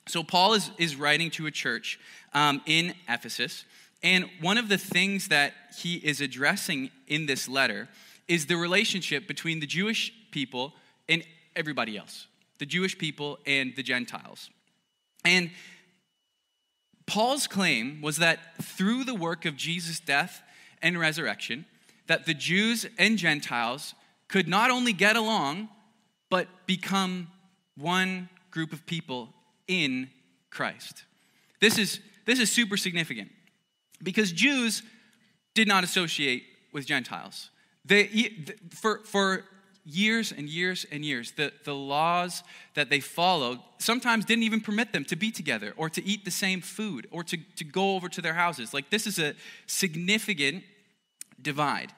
So 0.09 0.23
Paul 0.23 0.54
is, 0.54 0.71
is 0.78 0.97
writing 0.97 1.31
to 1.33 1.47
a 1.47 1.50
church 1.50 2.00
um, 2.35 2.61
in 2.66 2.95
Ephesus. 3.09 3.64
And 4.02 4.28
one 4.40 4.59
of 4.59 4.69
the 4.69 4.78
things 4.78 5.28
that 5.28 5.52
he 5.78 5.95
is 5.95 6.21
addressing 6.21 6.90
in 7.07 7.26
this 7.26 7.49
letter 7.49 7.88
is 8.26 8.47
the 8.47 8.57
relationship 8.57 9.28
between 9.28 9.61
the 9.61 9.66
Jewish 9.66 10.12
people 10.31 10.75
and 11.09 11.23
everybody 11.54 11.97
else 11.97 12.26
the 12.59 12.66
Jewish 12.66 12.97
people 12.97 13.40
and 13.45 13.75
the 13.75 13.83
Gentiles. 13.83 14.49
And 15.25 15.50
Paul's 17.07 17.49
claim 17.49 18.00
was 18.00 18.19
that 18.19 18.38
through 18.62 19.02
the 19.02 19.16
work 19.16 19.45
of 19.47 19.57
Jesus' 19.57 19.99
death 19.99 20.42
and 20.83 20.99
resurrection, 20.99 21.65
that 22.07 22.27
the 22.27 22.35
Jews 22.35 22.87
and 22.99 23.17
Gentiles 23.17 23.95
could 24.29 24.49
not 24.49 24.71
only 24.71 24.93
get 24.93 25.17
along, 25.17 25.69
but 26.31 26.49
become 26.67 27.29
one 27.77 28.29
group 28.51 28.73
of 28.73 28.85
people 28.87 29.29
in 29.69 30.11
Christ. 30.51 31.05
This 31.61 31.79
is, 31.79 32.01
this 32.27 32.41
is 32.41 32.51
super 32.51 32.77
significant 32.77 33.31
because 34.03 34.33
Jews 34.33 34.83
did 35.55 35.69
not 35.69 35.85
associate 35.85 36.45
with 36.73 36.87
Gentiles. 36.87 37.51
They, 37.85 38.47
for, 38.71 39.01
for 39.05 39.45
years 39.85 40.33
and 40.33 40.49
years 40.49 40.87
and 40.91 41.05
years, 41.05 41.33
the, 41.33 41.53
the 41.65 41.75
laws 41.75 42.43
that 42.75 42.89
they 42.89 43.01
followed 43.01 43.59
sometimes 43.79 44.25
didn't 44.25 44.45
even 44.45 44.61
permit 44.61 44.93
them 44.93 45.05
to 45.05 45.17
be 45.17 45.31
together 45.31 45.75
or 45.77 45.91
to 45.91 46.05
eat 46.05 46.25
the 46.25 46.31
same 46.31 46.61
food 46.61 47.07
or 47.11 47.23
to, 47.25 47.37
to 47.57 47.65
go 47.65 47.95
over 47.97 48.09
to 48.09 48.23
their 48.23 48.35
houses. 48.35 48.73
Like, 48.73 48.91
this 48.91 49.07
is 49.07 49.19
a 49.19 49.35
significant 49.67 50.65
divide. 51.43 51.93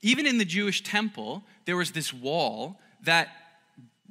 Even 0.00 0.26
in 0.26 0.38
the 0.38 0.44
Jewish 0.44 0.82
temple, 0.82 1.44
there 1.64 1.76
was 1.76 1.92
this 1.92 2.12
wall 2.12 2.80
that 3.04 3.28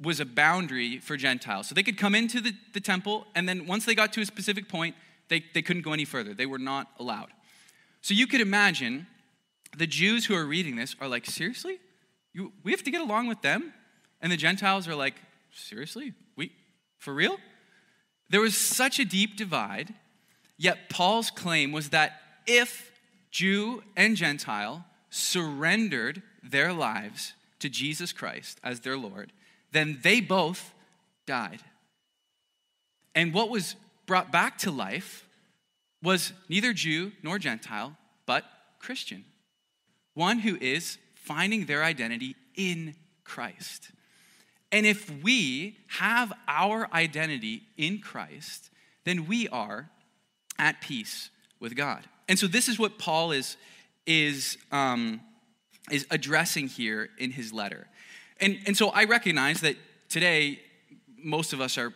was 0.00 0.20
a 0.20 0.24
boundary 0.24 0.98
for 0.98 1.16
Gentiles. 1.16 1.68
So 1.68 1.74
they 1.74 1.82
could 1.82 1.98
come 1.98 2.14
into 2.14 2.40
the, 2.40 2.52
the 2.72 2.80
temple, 2.80 3.26
and 3.34 3.48
then 3.48 3.66
once 3.66 3.84
they 3.84 3.94
got 3.94 4.12
to 4.14 4.20
a 4.20 4.26
specific 4.26 4.68
point, 4.68 4.96
they, 5.28 5.44
they 5.54 5.62
couldn't 5.62 5.82
go 5.82 5.92
any 5.92 6.04
further. 6.04 6.34
They 6.34 6.46
were 6.46 6.58
not 6.58 6.88
allowed. 6.98 7.28
So 8.00 8.14
you 8.14 8.26
could 8.26 8.40
imagine 8.40 9.06
the 9.76 9.86
Jews 9.86 10.26
who 10.26 10.34
are 10.34 10.44
reading 10.44 10.76
this 10.76 10.96
are 11.00 11.08
like, 11.08 11.26
seriously? 11.26 11.78
You, 12.32 12.52
we 12.64 12.72
have 12.72 12.82
to 12.82 12.90
get 12.90 13.00
along 13.00 13.28
with 13.28 13.42
them? 13.42 13.72
And 14.20 14.32
the 14.32 14.36
Gentiles 14.36 14.88
are 14.88 14.94
like, 14.94 15.14
seriously? 15.52 16.14
We, 16.36 16.52
for 16.98 17.14
real? 17.14 17.38
There 18.30 18.40
was 18.40 18.56
such 18.56 18.98
a 18.98 19.04
deep 19.04 19.36
divide, 19.36 19.94
yet 20.56 20.90
Paul's 20.90 21.30
claim 21.30 21.70
was 21.72 21.90
that 21.90 22.20
if 22.46 22.91
Jew 23.32 23.82
and 23.96 24.16
Gentile 24.16 24.84
surrendered 25.10 26.22
their 26.42 26.72
lives 26.72 27.32
to 27.58 27.68
Jesus 27.68 28.12
Christ 28.12 28.60
as 28.62 28.80
their 28.80 28.96
Lord, 28.96 29.32
then 29.72 29.98
they 30.02 30.20
both 30.20 30.72
died. 31.26 31.60
And 33.14 33.34
what 33.34 33.50
was 33.50 33.76
brought 34.06 34.30
back 34.30 34.58
to 34.58 34.70
life 34.70 35.26
was 36.02 36.32
neither 36.48 36.72
Jew 36.72 37.12
nor 37.22 37.38
Gentile, 37.38 37.96
but 38.26 38.44
Christian. 38.78 39.24
One 40.14 40.40
who 40.40 40.56
is 40.60 40.98
finding 41.14 41.66
their 41.66 41.84
identity 41.84 42.36
in 42.54 42.94
Christ. 43.24 43.90
And 44.70 44.84
if 44.84 45.10
we 45.22 45.76
have 45.86 46.32
our 46.48 46.88
identity 46.92 47.62
in 47.76 48.00
Christ, 48.00 48.70
then 49.04 49.26
we 49.26 49.48
are 49.48 49.90
at 50.58 50.80
peace 50.80 51.30
with 51.60 51.76
God. 51.76 52.04
And 52.32 52.38
so 52.38 52.46
this 52.46 52.66
is 52.66 52.78
what 52.78 52.98
Paul 52.98 53.32
is, 53.32 53.58
is, 54.06 54.56
um, 54.70 55.20
is 55.90 56.06
addressing 56.10 56.66
here 56.66 57.10
in 57.18 57.30
his 57.30 57.52
letter. 57.52 57.88
And, 58.40 58.58
and 58.66 58.74
so 58.74 58.88
I 58.88 59.04
recognize 59.04 59.60
that 59.60 59.76
today, 60.08 60.58
most 61.22 61.52
of 61.52 61.60
us 61.60 61.76
are, 61.76 61.92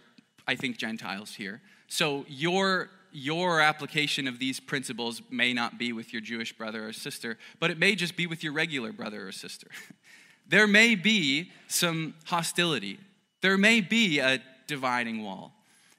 I 0.46 0.54
think, 0.54 0.76
Gentiles 0.76 1.34
here. 1.34 1.62
So 1.88 2.26
your 2.28 2.90
your 3.12 3.62
application 3.62 4.28
of 4.28 4.38
these 4.38 4.60
principles 4.60 5.22
may 5.30 5.54
not 5.54 5.78
be 5.78 5.94
with 5.94 6.12
your 6.12 6.20
Jewish 6.20 6.52
brother 6.52 6.86
or 6.86 6.92
sister, 6.92 7.38
but 7.58 7.70
it 7.70 7.78
may 7.78 7.94
just 7.94 8.14
be 8.14 8.26
with 8.26 8.44
your 8.44 8.52
regular 8.52 8.92
brother 8.92 9.26
or 9.26 9.32
sister. 9.32 9.68
there 10.46 10.66
may 10.66 10.96
be 10.96 11.50
some 11.66 12.12
hostility, 12.26 13.00
there 13.40 13.56
may 13.56 13.80
be 13.80 14.18
a 14.18 14.42
dividing 14.66 15.22
wall. 15.22 15.54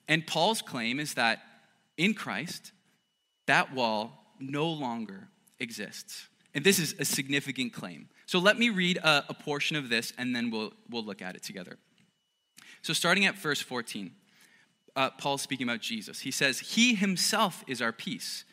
And 0.07 0.27
Paul's 0.27 0.61
claim 0.61 0.99
is 0.99 1.15
that 1.15 1.39
in 1.97 2.13
Christ, 2.13 2.71
that 3.47 3.73
wall 3.73 4.11
no 4.39 4.67
longer 4.67 5.27
exists. 5.59 6.27
And 6.53 6.63
this 6.63 6.79
is 6.79 6.95
a 6.99 7.05
significant 7.05 7.73
claim. 7.73 8.09
So 8.25 8.39
let 8.39 8.57
me 8.57 8.69
read 8.69 8.97
a, 8.97 9.25
a 9.29 9.33
portion 9.33 9.75
of 9.75 9.89
this 9.89 10.13
and 10.17 10.35
then 10.35 10.51
we'll, 10.51 10.73
we'll 10.89 11.03
look 11.03 11.21
at 11.21 11.35
it 11.35 11.43
together. 11.43 11.77
So, 12.81 12.93
starting 12.93 13.25
at 13.25 13.35
verse 13.35 13.61
14 13.61 14.11
uh, 14.97 15.11
Paul 15.11 15.37
speaking 15.37 15.69
about 15.69 15.79
Jesus. 15.79 16.21
He 16.21 16.31
says, 16.31 16.59
He 16.59 16.95
himself 16.95 17.63
is 17.67 17.81
our 17.81 17.93
peace, 17.93 18.43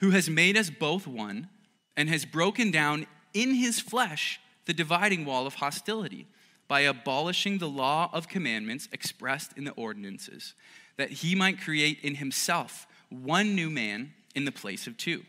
who 0.00 0.10
has 0.10 0.28
made 0.28 0.56
us 0.56 0.68
both 0.68 1.06
one 1.06 1.48
and 1.96 2.10
has 2.10 2.26
broken 2.26 2.70
down 2.70 3.06
in 3.32 3.54
his 3.54 3.80
flesh 3.80 4.38
the 4.66 4.74
dividing 4.74 5.24
wall 5.24 5.46
of 5.46 5.54
hostility 5.54 6.26
by 6.68 6.80
abolishing 6.80 7.58
the 7.58 7.68
law 7.68 8.10
of 8.12 8.28
commandments 8.28 8.88
expressed 8.92 9.56
in 9.56 9.64
the 9.64 9.72
ordinances, 9.72 10.54
that 10.98 11.10
he 11.10 11.34
might 11.34 11.60
create 11.60 11.98
in 12.02 12.16
himself 12.16 12.86
one 13.08 13.54
new 13.54 13.70
man 13.70 14.12
in 14.34 14.44
the 14.44 14.52
place 14.52 14.86
of 14.86 14.96
two, 14.96 15.22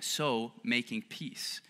so 0.00 0.52
making 0.62 1.02
peace. 1.02 1.60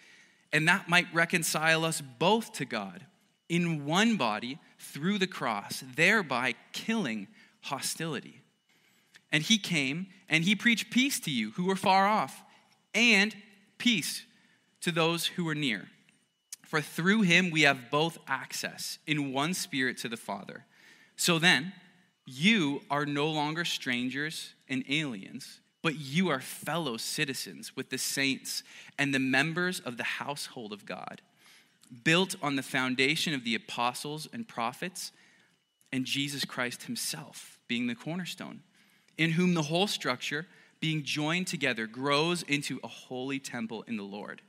And 0.53 0.67
that 0.69 0.89
might 0.89 1.13
reconcile 1.13 1.85
us 1.85 2.01
both 2.01 2.53
to 2.55 2.65
God 2.65 3.05
in 3.49 3.85
one 3.85 4.17
body 4.17 4.59
through 4.79 5.19
the 5.19 5.27
cross, 5.27 5.83
thereby 5.97 6.55
killing 6.73 7.29
hostility. 7.63 8.41
And 9.31 9.43
he 9.43 9.59
came 9.59 10.07
and 10.29 10.45
he 10.45 10.55
preached 10.55 10.91
peace 10.91 11.21
to 11.21 11.31
you 11.31 11.53
who 11.53 11.65
were 11.65 11.77
far 11.77 12.07
off, 12.07 12.43
and 12.95 13.35
peace 13.79 14.25
to 14.81 14.93
those 14.93 15.27
who 15.27 15.45
were 15.45 15.55
near. 15.55 15.89
For 16.65 16.81
through 16.81 17.23
him 17.23 17.51
we 17.51 17.63
have 17.63 17.91
both 17.91 18.19
access 18.27 18.99
in 19.07 19.33
one 19.33 19.55
spirit 19.55 19.99
to 19.99 20.09
the 20.09 20.17
Father. 20.17 20.67
So 21.17 21.39
then, 21.39 21.73
you 22.27 22.83
are 22.91 23.07
no 23.07 23.29
longer 23.29 23.65
strangers 23.65 24.55
and 24.69 24.85
aliens, 24.89 25.61
but 25.89 25.99
you 25.99 26.29
are 26.29 26.39
fellow 26.39 26.99
citizens 26.99 27.75
with 27.75 27.89
the 27.89 27.97
saints 27.97 28.63
and 28.99 29.15
the 29.15 29.19
members 29.19 29.81
of 29.81 29.97
the 29.97 30.05
household 30.05 30.71
of 30.71 30.85
God, 30.85 31.23
built 32.05 32.37
on 32.43 32.57
the 32.57 32.63
foundation 32.63 33.33
of 33.33 33.43
the 33.43 33.55
apostles 33.55 34.29
and 34.31 34.47
prophets 34.47 35.13
and 35.91 36.05
Jesus 36.05 36.45
Christ 36.45 36.83
himself 36.83 37.59
being 37.69 37.87
the 37.87 37.95
cornerstone, 37.95 38.61
in 39.17 39.31
whom 39.31 39.55
the 39.55 39.63
whole 39.63 39.87
structure, 39.87 40.47
being 40.79 41.05
joined 41.05 41.47
together, 41.47 41.87
grows 41.87 42.43
into 42.43 42.79
a 42.85 42.87
holy 42.87 43.39
temple 43.39 43.83
in 43.89 43.97
the 43.97 44.03
Lord. 44.03 44.43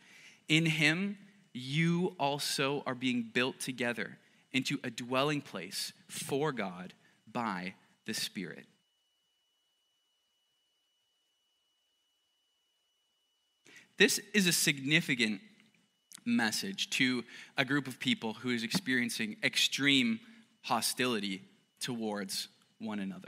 In 0.50 0.66
him, 0.66 1.18
you 1.54 2.18
also 2.20 2.84
are 2.86 2.96
being 2.96 3.30
built 3.34 3.62
together 3.62 4.18
into 4.52 4.78
a 4.84 4.90
dwelling 4.90 5.40
place 5.40 5.94
for 6.10 6.52
God 6.52 6.94
by 7.32 7.76
the 8.06 8.14
Spirit. 8.14 8.66
This 14.00 14.18
is 14.34 14.48
a 14.48 14.54
significant 14.54 15.42
message 16.24 16.90
to 16.92 17.26
a 17.58 17.66
group 17.66 17.86
of 17.86 18.00
people 18.00 18.34
who 18.34 18.50
is 18.50 18.64
experiencing 18.64 19.36
extreme 19.44 20.22
hostility 20.62 21.42
towards 21.82 22.48
one 22.80 23.00
another. 23.00 23.28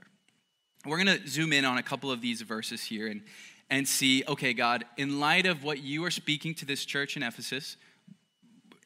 We're 0.86 1.04
going 1.04 1.20
to 1.20 1.28
zoom 1.28 1.52
in 1.52 1.66
on 1.66 1.78
a 1.78 1.84
couple 1.84 2.10
of 2.10 2.22
these 2.22 2.42
verses 2.42 2.82
here 2.82 3.08
and, 3.08 3.22
and 3.70 3.86
see 3.86 4.24
okay, 4.30 4.54
God, 4.54 4.86
in 4.96 5.20
light 5.20 5.46
of 5.46 5.62
what 5.66 5.80
you 5.80 6.06
are 6.06 6.12
speaking 6.12 6.56
to 6.56 6.66
this 6.66 6.86
church 6.86 7.18
in 7.18 7.24
Ephesus 7.24 7.76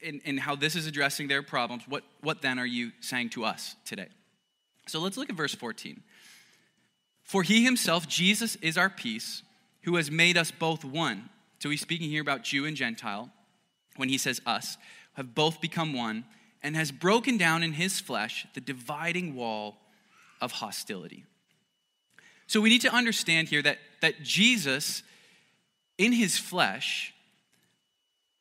and, 0.03 0.21
and 0.25 0.39
how 0.39 0.55
this 0.55 0.75
is 0.75 0.87
addressing 0.87 1.27
their 1.27 1.43
problems, 1.43 1.83
what, 1.87 2.03
what 2.21 2.41
then 2.41 2.57
are 2.57 2.65
you 2.65 2.93
saying 2.99 3.29
to 3.29 3.45
us 3.45 3.75
today? 3.85 4.07
So 4.87 4.99
let's 4.99 5.17
look 5.17 5.29
at 5.29 5.35
verse 5.35 5.53
14. 5.53 6.01
For 7.21 7.43
he 7.43 7.63
himself, 7.63 8.07
Jesus, 8.07 8.55
is 8.55 8.75
our 8.75 8.89
peace, 8.89 9.43
who 9.83 9.97
has 9.97 10.09
made 10.09 10.35
us 10.35 10.49
both 10.49 10.83
one. 10.83 11.29
So 11.65 11.71
he's 11.71 11.81
speaking 11.81 12.11
here 12.11 12.21
about 12.21 12.43
Jew 12.43 12.67
and 12.67 12.77
Gentile 12.77 13.31
when 13.95 14.07
he 14.07 14.19
says 14.19 14.39
us, 14.45 14.77
have 15.13 15.33
both 15.33 15.59
become 15.61 15.93
one, 15.93 16.23
and 16.61 16.75
has 16.75 16.91
broken 16.91 17.37
down 17.37 17.63
in 17.63 17.73
his 17.73 17.99
flesh 17.99 18.45
the 18.53 18.61
dividing 18.61 19.33
wall 19.33 19.77
of 20.41 20.51
hostility. 20.51 21.23
So 22.45 22.61
we 22.61 22.69
need 22.69 22.81
to 22.81 22.93
understand 22.93 23.47
here 23.47 23.63
that, 23.63 23.79
that 24.01 24.21
Jesus, 24.21 25.01
in 25.97 26.11
his 26.11 26.37
flesh, 26.37 27.15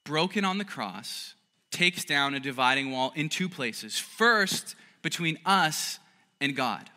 broken 0.04 0.44
on 0.44 0.58
the 0.58 0.64
cross, 0.66 1.32
takes 1.70 2.04
down 2.04 2.34
a 2.34 2.40
dividing 2.40 2.90
wall 2.90 3.10
in 3.16 3.30
two 3.30 3.48
places. 3.48 3.98
First, 3.98 4.76
between 5.00 5.38
us 5.46 5.98
and 6.42 6.54
God. 6.54 6.90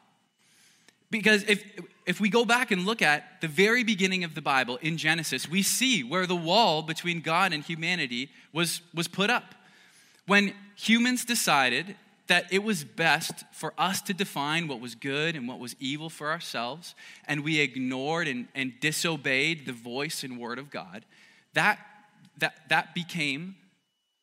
Because 1.10 1.44
if, 1.44 1.64
if 2.08 2.22
we 2.22 2.30
go 2.30 2.46
back 2.46 2.72
and 2.72 2.86
look 2.86 3.02
at 3.02 3.42
the 3.42 3.50
very 3.50 3.84
beginning 3.84 4.24
of 4.24 4.34
the 4.34 4.42
Bible 4.42 4.78
in 4.78 4.98
Genesis, 4.98 5.48
we 5.48 5.62
see 5.62 6.04
where 6.04 6.26
the 6.26 6.38
wall 6.38 6.82
between 6.82 7.20
God 7.20 7.52
and 7.52 7.62
humanity 7.62 8.30
was, 8.54 8.82
was 8.94 9.10
put 9.10 9.30
up. 9.30 9.54
When 10.26 10.54
humans 10.76 11.26
decided 11.26 11.98
that 12.28 12.46
it 12.52 12.64
was 12.64 12.86
best 12.86 13.44
for 13.52 13.74
us 13.78 14.02
to 14.04 14.14
define 14.14 14.70
what 14.70 14.80
was 14.80 14.96
good 14.96 15.36
and 15.36 15.50
what 15.50 15.60
was 15.60 15.76
evil 15.82 16.10
for 16.10 16.32
ourselves, 16.32 16.96
and 17.28 17.44
we 17.44 17.60
ignored 17.60 18.30
and, 18.30 18.48
and 18.56 18.74
disobeyed 18.80 19.66
the 19.66 19.74
voice 19.74 20.24
and 20.24 20.40
word 20.40 20.60
of 20.60 20.72
God, 20.72 21.04
that, 21.56 21.78
that, 22.38 22.70
that 22.70 22.96
became 22.96 23.56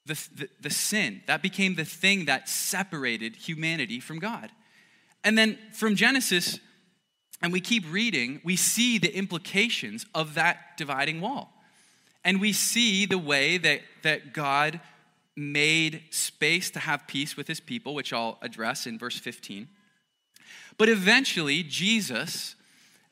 the, 0.06 0.14
the, 0.34 0.48
the 0.60 0.70
sin. 0.70 1.22
That 1.26 1.42
became 1.42 1.74
the 1.74 1.84
thing 1.84 2.24
that 2.26 2.48
separated 2.48 3.36
humanity 3.36 4.00
from 4.00 4.18
God. 4.20 4.50
And 5.22 5.36
then 5.36 5.58
from 5.72 5.96
Genesis 5.96 6.60
and 7.42 7.52
we 7.52 7.60
keep 7.60 7.84
reading, 7.90 8.40
we 8.44 8.56
see 8.56 8.98
the 8.98 9.14
implications 9.14 10.06
of 10.14 10.34
that 10.34 10.76
dividing 10.76 11.20
wall. 11.20 11.52
And 12.24 12.40
we 12.40 12.52
see 12.52 13.04
the 13.04 13.18
way 13.18 13.58
that, 13.58 13.82
that 14.02 14.32
God 14.32 14.80
made 15.36 16.02
space 16.10 16.70
to 16.70 16.78
have 16.78 17.06
peace 17.06 17.36
with 17.36 17.48
his 17.48 17.60
people, 17.60 17.94
which 17.94 18.12
I'll 18.12 18.38
address 18.40 18.86
in 18.86 18.98
verse 18.98 19.18
15. 19.18 19.68
But 20.78 20.88
eventually, 20.88 21.62
Jesus, 21.62 22.56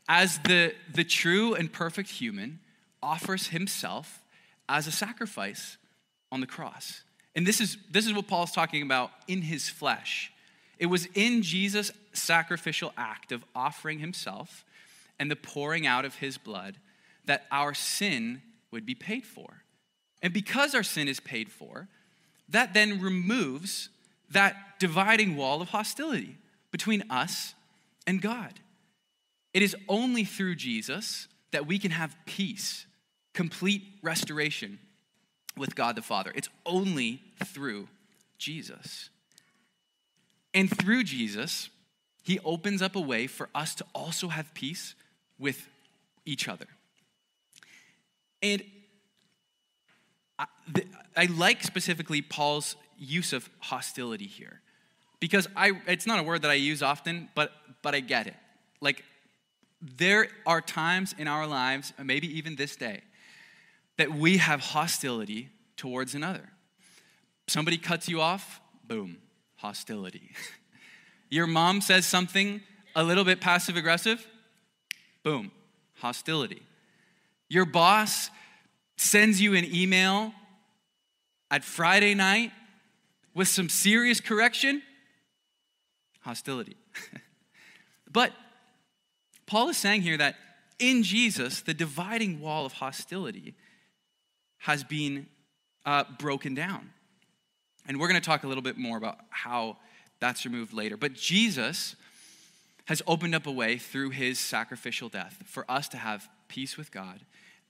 as 0.08 0.38
the, 0.40 0.74
the 0.92 1.04
true 1.04 1.54
and 1.54 1.72
perfect 1.72 2.10
human, 2.10 2.60
offers 3.02 3.48
himself 3.48 4.22
as 4.68 4.86
a 4.86 4.92
sacrifice 4.92 5.76
on 6.30 6.40
the 6.40 6.46
cross. 6.46 7.02
And 7.34 7.46
this 7.46 7.60
is, 7.60 7.76
this 7.90 8.06
is 8.06 8.12
what 8.12 8.28
Paul's 8.28 8.52
talking 8.52 8.82
about 8.82 9.10
in 9.26 9.42
his 9.42 9.68
flesh. 9.68 10.32
It 10.82 10.90
was 10.90 11.06
in 11.14 11.42
Jesus' 11.42 11.92
sacrificial 12.12 12.92
act 12.96 13.30
of 13.30 13.44
offering 13.54 14.00
himself 14.00 14.64
and 15.16 15.30
the 15.30 15.36
pouring 15.36 15.86
out 15.86 16.04
of 16.04 16.16
his 16.16 16.38
blood 16.38 16.74
that 17.24 17.46
our 17.52 17.72
sin 17.72 18.42
would 18.72 18.84
be 18.84 18.96
paid 18.96 19.24
for. 19.24 19.62
And 20.22 20.32
because 20.32 20.74
our 20.74 20.82
sin 20.82 21.06
is 21.06 21.20
paid 21.20 21.52
for, 21.52 21.86
that 22.48 22.74
then 22.74 23.00
removes 23.00 23.90
that 24.32 24.80
dividing 24.80 25.36
wall 25.36 25.62
of 25.62 25.68
hostility 25.68 26.36
between 26.72 27.04
us 27.08 27.54
and 28.04 28.20
God. 28.20 28.58
It 29.54 29.62
is 29.62 29.76
only 29.88 30.24
through 30.24 30.56
Jesus 30.56 31.28
that 31.52 31.64
we 31.64 31.78
can 31.78 31.92
have 31.92 32.16
peace, 32.26 32.86
complete 33.34 33.84
restoration 34.02 34.80
with 35.56 35.76
God 35.76 35.94
the 35.94 36.02
Father. 36.02 36.32
It's 36.34 36.48
only 36.66 37.22
through 37.44 37.86
Jesus. 38.36 39.10
And 40.54 40.70
through 40.70 41.04
Jesus, 41.04 41.70
he 42.22 42.38
opens 42.44 42.82
up 42.82 42.96
a 42.96 43.00
way 43.00 43.26
for 43.26 43.48
us 43.54 43.74
to 43.76 43.84
also 43.94 44.28
have 44.28 44.52
peace 44.54 44.94
with 45.38 45.68
each 46.24 46.48
other. 46.48 46.66
And 48.42 48.62
I, 51.16 51.26
like 51.26 51.62
specifically 51.62 52.22
Paul's 52.22 52.76
use 52.98 53.32
of 53.32 53.48
hostility 53.60 54.26
here 54.26 54.60
because 55.20 55.48
I, 55.56 55.72
it's 55.86 56.06
not 56.06 56.18
a 56.18 56.22
word 56.22 56.42
that 56.42 56.50
I 56.50 56.54
use 56.54 56.82
often, 56.82 57.28
but, 57.34 57.52
but 57.82 57.94
I 57.94 58.00
get 58.00 58.26
it. 58.26 58.34
Like, 58.80 59.04
there 59.80 60.28
are 60.46 60.60
times 60.60 61.14
in 61.18 61.28
our 61.28 61.46
lives, 61.46 61.92
maybe 62.02 62.26
even 62.38 62.56
this 62.56 62.76
day, 62.76 63.02
that 63.98 64.12
we 64.12 64.38
have 64.38 64.60
hostility 64.60 65.50
towards 65.76 66.14
another. 66.14 66.48
Somebody 67.46 67.78
cuts 67.78 68.08
you 68.08 68.20
off, 68.20 68.60
boom, 68.84 69.18
hostility. 69.62 70.32
Your 71.30 71.46
mom 71.46 71.80
says 71.80 72.04
something 72.04 72.60
a 72.96 73.04
little 73.04 73.24
bit 73.24 73.40
passive 73.40 73.76
aggressive, 73.76 74.26
boom, 75.22 75.52
hostility. 75.94 76.62
Your 77.48 77.64
boss 77.64 78.28
sends 78.96 79.40
you 79.40 79.54
an 79.54 79.64
email 79.64 80.32
at 81.48 81.62
Friday 81.62 82.14
night 82.14 82.50
with 83.34 83.46
some 83.46 83.68
serious 83.68 84.20
correction, 84.20 84.82
hostility. 86.22 86.76
but 88.12 88.32
Paul 89.46 89.68
is 89.68 89.76
saying 89.76 90.02
here 90.02 90.16
that 90.16 90.34
in 90.80 91.04
Jesus, 91.04 91.60
the 91.60 91.72
dividing 91.72 92.40
wall 92.40 92.66
of 92.66 92.72
hostility 92.72 93.54
has 94.58 94.82
been 94.82 95.28
uh, 95.86 96.04
broken 96.18 96.54
down. 96.54 96.90
And 97.86 97.98
we're 97.98 98.08
going 98.08 98.20
to 98.20 98.24
talk 98.24 98.44
a 98.44 98.46
little 98.46 98.62
bit 98.62 98.76
more 98.76 98.96
about 98.96 99.18
how 99.30 99.76
that's 100.20 100.44
removed 100.44 100.72
later. 100.72 100.96
But 100.96 101.14
Jesus 101.14 101.96
has 102.86 103.02
opened 103.06 103.34
up 103.34 103.46
a 103.46 103.52
way 103.52 103.78
through 103.78 104.10
his 104.10 104.38
sacrificial 104.38 105.08
death 105.08 105.42
for 105.46 105.68
us 105.70 105.88
to 105.88 105.96
have 105.96 106.28
peace 106.48 106.76
with 106.76 106.90
God 106.90 107.20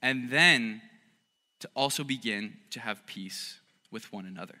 and 0.01 0.29
then 0.29 0.81
to 1.59 1.69
also 1.75 2.03
begin 2.03 2.53
to 2.71 2.79
have 2.79 3.05
peace 3.05 3.59
with 3.91 4.11
one 4.11 4.25
another. 4.25 4.55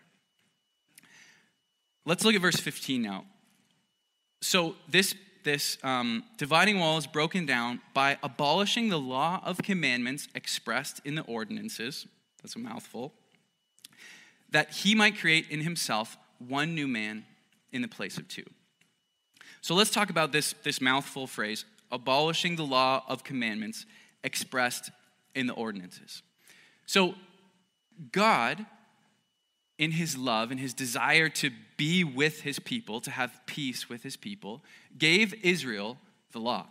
Let's 2.05 2.23
look 2.23 2.35
at 2.35 2.41
verse 2.41 2.59
15 2.59 3.01
now. 3.01 3.25
So, 4.41 4.75
this, 4.89 5.15
this 5.43 5.77
um, 5.83 6.23
dividing 6.37 6.79
wall 6.79 6.97
is 6.97 7.07
broken 7.07 7.45
down 7.45 7.81
by 7.93 8.17
abolishing 8.21 8.89
the 8.89 8.99
law 8.99 9.41
of 9.43 9.57
commandments 9.57 10.27
expressed 10.35 11.01
in 11.05 11.15
the 11.15 11.21
ordinances. 11.23 12.07
That's 12.41 12.55
a 12.55 12.59
mouthful. 12.59 13.13
That 14.53 14.71
he 14.71 14.95
might 14.95 15.19
create 15.19 15.49
in 15.49 15.61
himself 15.61 16.17
one 16.39 16.73
new 16.73 16.87
man 16.87 17.25
in 17.71 17.81
the 17.81 17.87
place 17.87 18.17
of 18.17 18.27
two. 18.27 18.45
So, 19.61 19.75
let's 19.75 19.91
talk 19.91 20.09
about 20.09 20.31
this, 20.31 20.53
this 20.63 20.81
mouthful 20.81 21.27
phrase 21.27 21.65
abolishing 21.91 22.55
the 22.55 22.65
law 22.65 23.03
of 23.07 23.23
commandments 23.23 23.85
expressed 24.23 24.89
in 25.35 25.47
the 25.47 25.53
ordinances. 25.53 26.23
So, 26.85 27.15
God 28.11 28.65
in 29.77 29.91
his 29.91 30.17
love 30.17 30.51
and 30.51 30.59
his 30.59 30.73
desire 30.73 31.29
to 31.29 31.51
be 31.77 32.03
with 32.03 32.41
his 32.41 32.59
people, 32.59 33.01
to 33.01 33.11
have 33.11 33.41
peace 33.45 33.89
with 33.89 34.03
his 34.03 34.15
people, 34.15 34.63
gave 34.97 35.33
Israel 35.43 35.97
the 36.31 36.39
law. 36.39 36.67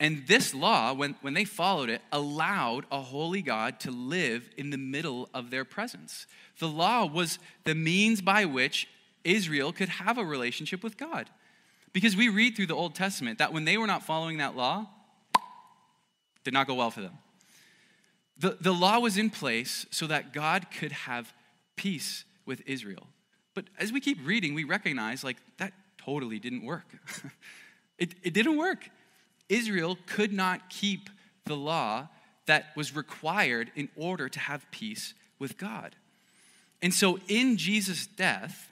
And 0.00 0.26
this 0.26 0.54
law, 0.54 0.94
when, 0.94 1.14
when 1.20 1.34
they 1.34 1.44
followed 1.44 1.90
it, 1.90 2.00
allowed 2.10 2.86
a 2.90 3.02
holy 3.02 3.42
God 3.42 3.78
to 3.80 3.90
live 3.90 4.48
in 4.56 4.70
the 4.70 4.78
middle 4.78 5.28
of 5.34 5.50
their 5.50 5.66
presence. 5.66 6.26
The 6.58 6.68
law 6.68 7.04
was 7.04 7.38
the 7.64 7.74
means 7.74 8.22
by 8.22 8.46
which 8.46 8.88
Israel 9.24 9.72
could 9.74 9.90
have 9.90 10.16
a 10.16 10.24
relationship 10.24 10.82
with 10.82 10.96
God. 10.96 11.28
Because 11.92 12.16
we 12.16 12.30
read 12.30 12.56
through 12.56 12.68
the 12.68 12.74
Old 12.74 12.94
Testament 12.94 13.38
that 13.38 13.52
when 13.52 13.66
they 13.66 13.76
were 13.76 13.86
not 13.86 14.02
following 14.02 14.38
that 14.38 14.56
law, 14.56 14.86
did 16.44 16.54
not 16.54 16.66
go 16.66 16.74
well 16.74 16.90
for 16.90 17.02
them. 17.02 17.18
The, 18.38 18.56
the 18.58 18.72
law 18.72 19.00
was 19.00 19.18
in 19.18 19.28
place 19.28 19.84
so 19.90 20.06
that 20.06 20.32
God 20.32 20.68
could 20.70 20.92
have 20.92 21.30
peace 21.76 22.24
with 22.46 22.62
Israel. 22.64 23.06
But 23.52 23.66
as 23.78 23.92
we 23.92 24.00
keep 24.00 24.18
reading, 24.26 24.54
we 24.54 24.64
recognize 24.64 25.22
like 25.22 25.36
that 25.58 25.74
totally 25.98 26.38
didn't 26.38 26.64
work. 26.64 26.86
it, 27.98 28.14
it 28.22 28.32
didn't 28.32 28.56
work. 28.56 28.88
Israel 29.50 29.98
could 30.06 30.32
not 30.32 30.70
keep 30.70 31.10
the 31.44 31.56
law 31.56 32.08
that 32.46 32.74
was 32.74 32.96
required 32.96 33.70
in 33.76 33.88
order 33.96 34.28
to 34.28 34.40
have 34.40 34.70
peace 34.70 35.12
with 35.38 35.58
God. 35.58 35.96
And 36.80 36.94
so 36.94 37.18
in 37.28 37.56
Jesus' 37.56 38.06
death, 38.06 38.70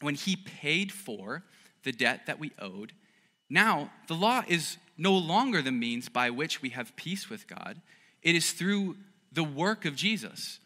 when 0.00 0.14
he 0.14 0.36
paid 0.36 0.92
for 0.92 1.44
the 1.84 1.92
debt 1.92 2.26
that 2.26 2.38
we 2.38 2.52
owed, 2.58 2.92
now 3.48 3.90
the 4.08 4.14
law 4.14 4.42
is 4.46 4.76
no 4.98 5.14
longer 5.14 5.62
the 5.62 5.72
means 5.72 6.08
by 6.08 6.30
which 6.30 6.60
we 6.60 6.70
have 6.70 6.94
peace 6.96 7.30
with 7.30 7.46
God. 7.46 7.80
It 8.22 8.34
is 8.34 8.52
through 8.52 8.96
the 9.32 9.44
work 9.44 9.84
of 9.84 9.96
Jesus. 9.96 10.58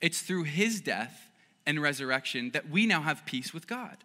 It's 0.00 0.22
through 0.22 0.44
his 0.44 0.80
death 0.80 1.30
and 1.66 1.80
resurrection 1.80 2.50
that 2.52 2.70
we 2.70 2.86
now 2.86 3.02
have 3.02 3.26
peace 3.26 3.52
with 3.52 3.66
God. 3.66 3.96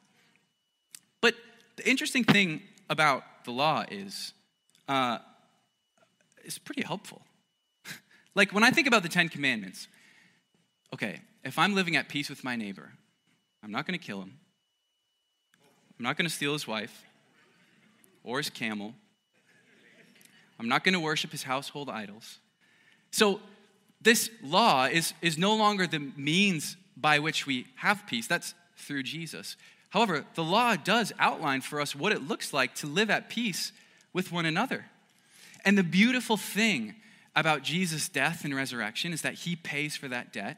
But 1.21 1.35
the 1.75 1.89
interesting 1.89 2.23
thing 2.23 2.61
about 2.89 3.23
the 3.45 3.51
law 3.51 3.85
is 3.89 4.33
uh, 4.89 5.19
it's 6.43 6.57
pretty 6.57 6.81
helpful. 6.81 7.21
like 8.35 8.51
when 8.51 8.63
I 8.63 8.71
think 8.71 8.87
about 8.87 9.03
the 9.03 9.09
Ten 9.09 9.29
Commandments, 9.29 9.87
okay, 10.93 11.21
if 11.45 11.57
I'm 11.57 11.75
living 11.75 11.95
at 11.95 12.09
peace 12.09 12.29
with 12.29 12.43
my 12.43 12.55
neighbor, 12.55 12.91
I'm 13.63 13.71
not 13.71 13.85
going 13.85 13.97
to 13.97 14.03
kill 14.03 14.21
him. 14.21 14.33
I'm 15.97 16.03
not 16.03 16.17
going 16.17 16.27
to 16.27 16.33
steal 16.33 16.53
his 16.53 16.67
wife 16.67 17.05
or 18.23 18.37
his 18.37 18.49
camel. 18.49 18.93
I'm 20.59 20.67
not 20.67 20.83
going 20.83 20.93
to 20.93 20.99
worship 20.99 21.31
his 21.31 21.43
household 21.43 21.89
idols. 21.89 22.39
So 23.11 23.41
this 24.01 24.29
law 24.43 24.85
is, 24.85 25.13
is 25.21 25.37
no 25.37 25.55
longer 25.55 25.85
the 25.87 25.99
means 25.99 26.77
by 26.97 27.19
which 27.19 27.45
we 27.45 27.67
have 27.75 28.05
peace, 28.07 28.27
that's 28.27 28.53
through 28.75 29.03
Jesus. 29.03 29.55
However, 29.89 30.25
the 30.35 30.43
law 30.43 30.75
does 30.75 31.13
outline 31.19 31.61
for 31.61 31.79
us 31.79 31.95
what 31.95 32.11
it 32.11 32.27
looks 32.27 32.53
like 32.53 32.75
to 32.75 32.87
live 32.87 33.09
at 33.09 33.29
peace 33.29 33.71
with 34.19 34.33
one 34.33 34.45
another. 34.45 34.83
And 35.63 35.77
the 35.77 35.83
beautiful 35.83 36.35
thing 36.35 36.95
about 37.37 37.63
Jesus' 37.63 38.09
death 38.09 38.43
and 38.43 38.53
resurrection 38.53 39.13
is 39.13 39.21
that 39.21 39.35
he 39.35 39.55
pays 39.55 39.95
for 39.95 40.09
that 40.09 40.33
debt. 40.33 40.57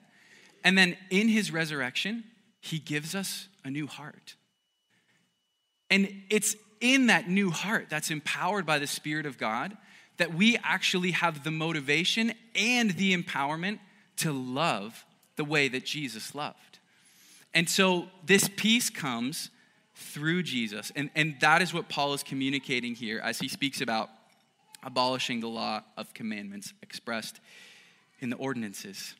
And 0.64 0.76
then 0.76 0.98
in 1.12 1.28
his 1.28 1.52
resurrection, 1.52 2.24
he 2.60 2.80
gives 2.80 3.14
us 3.14 3.50
a 3.64 3.70
new 3.70 3.86
heart. 3.86 4.34
And 5.92 6.24
it's 6.32 6.56
in 6.80 7.06
that 7.06 7.30
new 7.30 7.52
heart 7.52 7.86
that's 7.88 8.10
empowered 8.10 8.66
by 8.66 8.80
the 8.80 8.88
Spirit 8.88 9.28
of 9.28 9.38
God 9.38 9.78
that 10.18 10.34
we 10.34 10.58
actually 10.64 11.12
have 11.12 11.44
the 11.44 11.52
motivation 11.52 12.34
and 12.56 12.90
the 12.90 13.16
empowerment 13.16 13.78
to 14.18 14.32
love 14.32 15.06
the 15.36 15.46
way 15.46 15.68
that 15.68 15.86
Jesus 15.86 16.34
loved. 16.34 16.80
And 17.54 17.70
so 17.70 18.08
this 18.26 18.50
peace 18.56 18.90
comes 18.90 19.52
through 19.96 20.44
Jesus. 20.44 20.92
And, 20.96 21.10
and 21.16 21.36
that 21.42 21.62
is 21.62 21.74
what 21.74 21.90
Paul 21.90 22.14
is 22.14 22.24
communicating 22.24 22.96
here 22.96 23.20
as 23.20 23.40
he 23.40 23.48
speaks 23.48 23.82
about 23.82 24.10
abolishing 24.84 25.40
the 25.40 25.48
law 25.48 25.82
of 25.98 26.14
commandments 26.14 26.74
expressed 26.82 27.40
in 28.20 28.30
the 28.30 28.36
ordinances. 28.38 29.16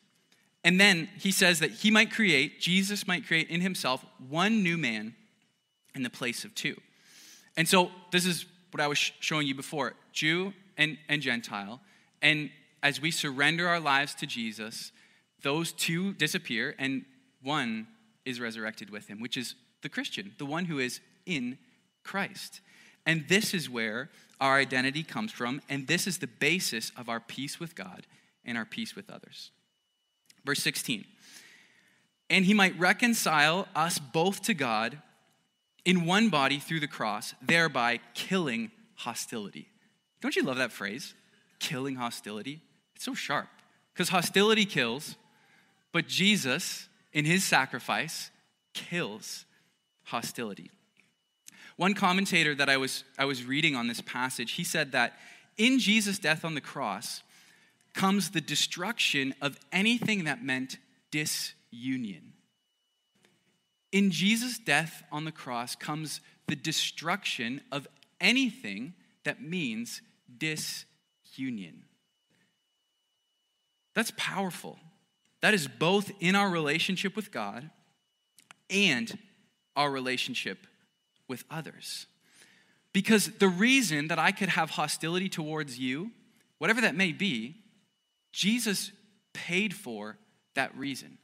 And 0.64 0.80
then 0.80 1.08
he 1.18 1.30
says 1.32 1.58
that 1.60 1.70
he 1.70 1.90
might 1.90 2.10
create, 2.12 2.60
Jesus 2.60 3.06
might 3.06 3.26
create 3.26 3.48
in 3.48 3.60
himself 3.60 4.04
one 4.28 4.62
new 4.62 4.78
man 4.78 5.14
in 5.94 6.02
the 6.02 6.10
place 6.10 6.44
of 6.44 6.54
two. 6.54 6.80
And 7.56 7.68
so 7.68 7.90
this 8.10 8.24
is 8.24 8.46
what 8.70 8.80
I 8.80 8.86
was 8.86 8.98
sh- 8.98 9.12
showing 9.20 9.46
you 9.46 9.54
before 9.54 9.94
Jew 10.12 10.52
and, 10.76 10.98
and 11.08 11.20
Gentile. 11.20 11.80
And 12.22 12.50
as 12.82 13.00
we 13.00 13.10
surrender 13.10 13.68
our 13.68 13.80
lives 13.80 14.14
to 14.16 14.26
Jesus, 14.26 14.92
those 15.42 15.72
two 15.72 16.14
disappear 16.14 16.74
and 16.78 17.04
one 17.42 17.88
is 18.24 18.40
resurrected 18.40 18.90
with 18.90 19.08
him, 19.08 19.20
which 19.20 19.36
is 19.36 19.56
the 19.82 19.88
Christian, 19.88 20.34
the 20.38 20.46
one 20.46 20.64
who 20.64 20.78
is 20.78 21.00
in 21.26 21.58
Christ. 22.02 22.60
And 23.06 23.26
this 23.28 23.52
is 23.52 23.68
where 23.68 24.10
our 24.40 24.56
identity 24.56 25.02
comes 25.02 25.32
from, 25.32 25.60
and 25.68 25.86
this 25.86 26.06
is 26.06 26.18
the 26.18 26.26
basis 26.26 26.90
of 26.96 27.08
our 27.08 27.20
peace 27.20 27.60
with 27.60 27.74
God 27.74 28.06
and 28.44 28.58
our 28.58 28.64
peace 28.64 28.96
with 28.96 29.10
others. 29.10 29.50
Verse 30.44 30.60
16 30.60 31.04
And 32.30 32.44
he 32.44 32.54
might 32.54 32.78
reconcile 32.78 33.68
us 33.74 33.98
both 33.98 34.42
to 34.42 34.54
God 34.54 34.98
in 35.84 36.06
one 36.06 36.28
body 36.28 36.58
through 36.58 36.80
the 36.80 36.88
cross, 36.88 37.34
thereby 37.42 38.00
killing 38.14 38.70
hostility. 38.96 39.68
Don't 40.20 40.36
you 40.36 40.42
love 40.42 40.58
that 40.58 40.72
phrase? 40.72 41.14
Killing 41.58 41.96
hostility? 41.96 42.60
It's 42.94 43.04
so 43.04 43.14
sharp. 43.14 43.48
Because 43.92 44.08
hostility 44.08 44.64
kills, 44.64 45.16
but 45.92 46.06
Jesus, 46.06 46.88
in 47.12 47.24
his 47.24 47.44
sacrifice, 47.44 48.30
kills 48.72 49.44
hostility. 50.04 50.70
One 51.76 51.94
commentator 51.94 52.54
that 52.54 52.68
I 52.68 52.76
was, 52.76 53.04
I 53.18 53.24
was 53.24 53.44
reading 53.44 53.74
on 53.74 53.88
this 53.88 54.00
passage, 54.00 54.52
he 54.52 54.64
said 54.64 54.92
that 54.92 55.14
in 55.56 55.78
Jesus' 55.78 56.18
death 56.18 56.44
on 56.44 56.54
the 56.54 56.60
cross 56.60 57.22
comes 57.94 58.30
the 58.30 58.40
destruction 58.40 59.34
of 59.40 59.58
anything 59.72 60.24
that 60.24 60.44
meant 60.44 60.78
disunion. 61.10 62.32
In 63.90 64.10
Jesus' 64.10 64.58
death 64.58 65.02
on 65.12 65.24
the 65.24 65.32
cross 65.32 65.76
comes 65.76 66.20
the 66.48 66.56
destruction 66.56 67.60
of 67.70 67.86
anything 68.20 68.94
that 69.24 69.42
means 69.42 70.00
disunion. 70.38 71.84
That's 73.94 74.12
powerful. 74.16 74.78
That 75.42 75.54
is 75.54 75.68
both 75.68 76.10
in 76.20 76.34
our 76.34 76.48
relationship 76.48 77.14
with 77.14 77.30
God 77.30 77.70
and 78.70 79.18
our 79.76 79.90
relationship 79.90 80.66
with 81.28 81.44
others. 81.50 82.06
Because 82.92 83.30
the 83.38 83.48
reason 83.48 84.08
that 84.08 84.18
I 84.18 84.32
could 84.32 84.50
have 84.50 84.70
hostility 84.70 85.28
towards 85.28 85.78
you, 85.78 86.10
whatever 86.58 86.80
that 86.82 86.94
may 86.94 87.12
be, 87.12 87.56
Jesus 88.32 88.92
paid 89.32 89.74
for 89.74 90.18
that 90.54 90.76
reason. 90.76 91.18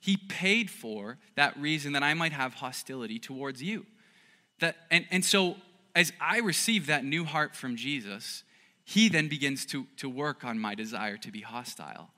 He 0.00 0.16
paid 0.16 0.70
for 0.70 1.18
that 1.34 1.58
reason 1.58 1.92
that 1.92 2.02
I 2.02 2.14
might 2.14 2.32
have 2.32 2.54
hostility 2.54 3.18
towards 3.18 3.62
you. 3.62 3.86
That, 4.60 4.76
and, 4.90 5.04
and 5.10 5.24
so, 5.24 5.56
as 5.94 6.12
I 6.20 6.38
receive 6.38 6.86
that 6.86 7.04
new 7.04 7.24
heart 7.24 7.56
from 7.56 7.76
Jesus, 7.76 8.44
he 8.84 9.08
then 9.08 9.28
begins 9.28 9.66
to, 9.66 9.86
to 9.96 10.08
work 10.08 10.44
on 10.44 10.58
my 10.58 10.74
desire 10.74 11.16
to 11.18 11.32
be 11.32 11.40
hostile. 11.40 12.10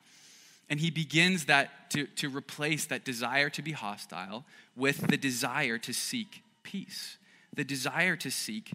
And 0.70 0.80
he 0.80 0.90
begins 0.90 1.46
that 1.46 1.90
to, 1.90 2.06
to 2.06 2.28
replace 2.28 2.87
that 2.87 3.04
desire 3.04 3.50
to 3.50 3.61
be 3.61 3.72
hostile 3.72 4.44
with 4.76 5.09
the 5.09 5.16
desire 5.16 5.76
to 5.78 5.92
seek 5.92 6.42
peace, 6.62 7.18
the 7.52 7.64
desire 7.64 8.16
to 8.16 8.30
seek 8.30 8.72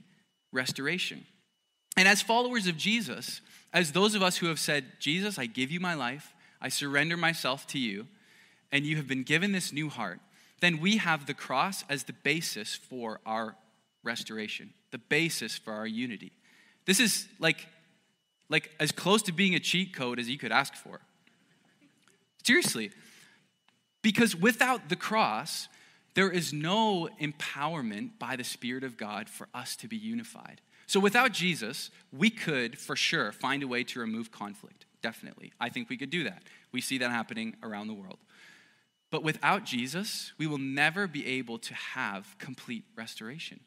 restoration. 0.51 1.25
And 1.95 2.08
as 2.08 2.21
followers 2.21 2.67
of 2.67 2.75
Jesus, 2.75 3.39
as 3.73 3.93
those 3.93 4.13
of 4.13 4.21
us 4.21 4.38
who 4.38 4.47
have 4.47 4.60
said, 4.60 4.86
Jesus, 4.99 5.39
I 5.39 5.45
give 5.45 5.71
you 5.71 5.79
my 5.79 5.93
life, 5.93 6.34
I 6.62 6.67
surrender 6.67 7.15
myself 7.15 7.65
to 7.67 7.79
you, 7.79 8.08
and 8.71 8.86
you 8.86 8.97
have 8.97 9.08
been 9.08 9.23
given 9.23 9.53
this 9.53 9.71
new 9.71 9.88
heart, 9.88 10.19
then 10.60 10.79
we 10.79 10.97
have 10.97 11.25
the 11.25 11.34
cross 11.34 11.86
as 11.89 12.03
the 12.03 12.13
basis 12.13 12.75
for 12.75 13.21
our 13.25 13.55
restoration, 14.03 14.73
the 14.91 14.97
basis 14.97 15.58
for 15.58 15.73
our 15.73 15.88
unity. 15.88 16.34
This 16.86 16.99
is 16.99 17.27
like, 17.39 17.67
like 18.49 18.71
as 18.79 18.91
close 18.91 19.21
to 19.23 19.31
being 19.31 19.55
a 19.55 19.60
cheat 19.60 19.93
code 19.93 20.19
as 20.19 20.29
you 20.29 20.38
could 20.38 20.51
ask 20.51 20.73
for. 20.75 20.99
Seriously. 22.45 22.91
Because 24.03 24.36
without 24.36 24.89
the 24.89 24.95
cross, 24.95 25.67
there 26.13 26.29
is 26.29 26.53
no 26.53 27.10
empowerment 27.19 28.19
by 28.19 28.36
the 28.36 28.43
Spirit 28.43 28.84
of 28.84 28.97
God 28.97 29.29
for 29.29 29.47
us 29.53 29.75
to 29.77 29.88
be 29.88 29.97
unified. 29.97 30.62
So 30.86 30.99
without 30.99 31.31
Jesus, 31.31 31.89
we 32.13 32.29
could 32.29 32.77
for 32.77 32.95
sure 32.95 33.31
find 33.31 33.63
a 33.63 33.67
way 33.67 33.84
to 33.86 33.99
remove 33.99 34.31
conflict. 34.31 34.86
Definitely. 35.01 35.53
I 35.60 35.69
think 35.69 35.89
we 35.89 35.97
could 35.97 36.12
do 36.12 36.23
that. 36.25 36.43
We 36.71 36.81
see 36.81 36.99
that 36.99 37.10
happening 37.10 37.55
around 37.63 37.88
the 37.88 37.95
world. 37.95 38.19
But 39.10 39.23
without 39.23 39.63
Jesus, 39.63 40.31
we 40.38 40.45
will 40.45 40.60
never 40.60 41.08
be 41.08 41.25
able 41.25 41.58
to 41.58 41.73
have 41.73 42.36
complete 42.38 42.84
restoration. 42.95 43.60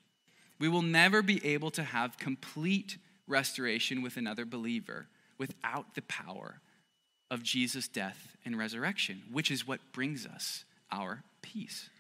We 0.60 0.68
will 0.68 0.82
never 0.82 1.20
be 1.20 1.44
able 1.44 1.72
to 1.72 1.82
have 1.82 2.16
complete 2.16 2.96
restoration 3.26 4.02
with 4.02 4.16
another 4.16 4.44
believer 4.44 5.08
without 5.36 5.96
the 5.96 6.02
power 6.02 6.60
of 7.30 7.42
Jesus' 7.42 7.88
death 7.88 8.36
and 8.44 8.58
resurrection, 8.58 9.22
which 9.30 9.50
is 9.50 9.66
what 9.66 9.80
brings 9.92 10.26
us 10.26 10.64
our 10.90 11.22
peace. 11.42 11.90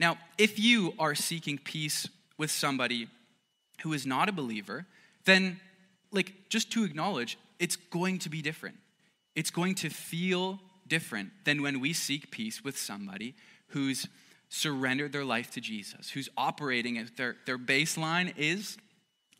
Now, 0.00 0.18
if 0.38 0.58
you 0.58 0.94
are 0.98 1.14
seeking 1.14 1.58
peace 1.58 2.08
with 2.36 2.50
somebody 2.50 3.08
who 3.82 3.92
is 3.92 4.04
not 4.04 4.28
a 4.28 4.32
believer, 4.32 4.86
then, 5.24 5.60
like, 6.10 6.32
just 6.48 6.72
to 6.72 6.84
acknowledge, 6.84 7.38
it's 7.58 7.76
going 7.76 8.18
to 8.20 8.28
be 8.28 8.42
different. 8.42 8.76
It's 9.36 9.50
going 9.50 9.76
to 9.76 9.90
feel 9.90 10.60
different 10.86 11.30
than 11.44 11.62
when 11.62 11.80
we 11.80 11.92
seek 11.92 12.30
peace 12.30 12.62
with 12.64 12.76
somebody 12.76 13.34
who's 13.68 14.06
surrendered 14.48 15.12
their 15.12 15.24
life 15.24 15.50
to 15.52 15.60
Jesus, 15.60 16.10
who's 16.10 16.28
operating 16.36 16.98
at 16.98 17.16
their, 17.16 17.36
their 17.46 17.58
baseline 17.58 18.32
is 18.36 18.76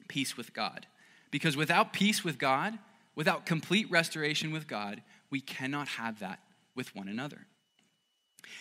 peace 0.09 0.37
with 0.37 0.53
God. 0.55 0.87
Because 1.35 1.57
without 1.57 1.93
peace 1.93 2.23
with 2.23 2.39
God, 2.39 2.79
without 3.17 3.45
complete 3.45 3.91
restoration 3.91 4.53
with 4.53 4.69
God, 4.69 5.03
we 5.31 5.41
cannot 5.41 5.89
have 5.89 6.21
that 6.21 6.39
with 6.77 6.95
one 6.95 7.09
another. 7.09 7.49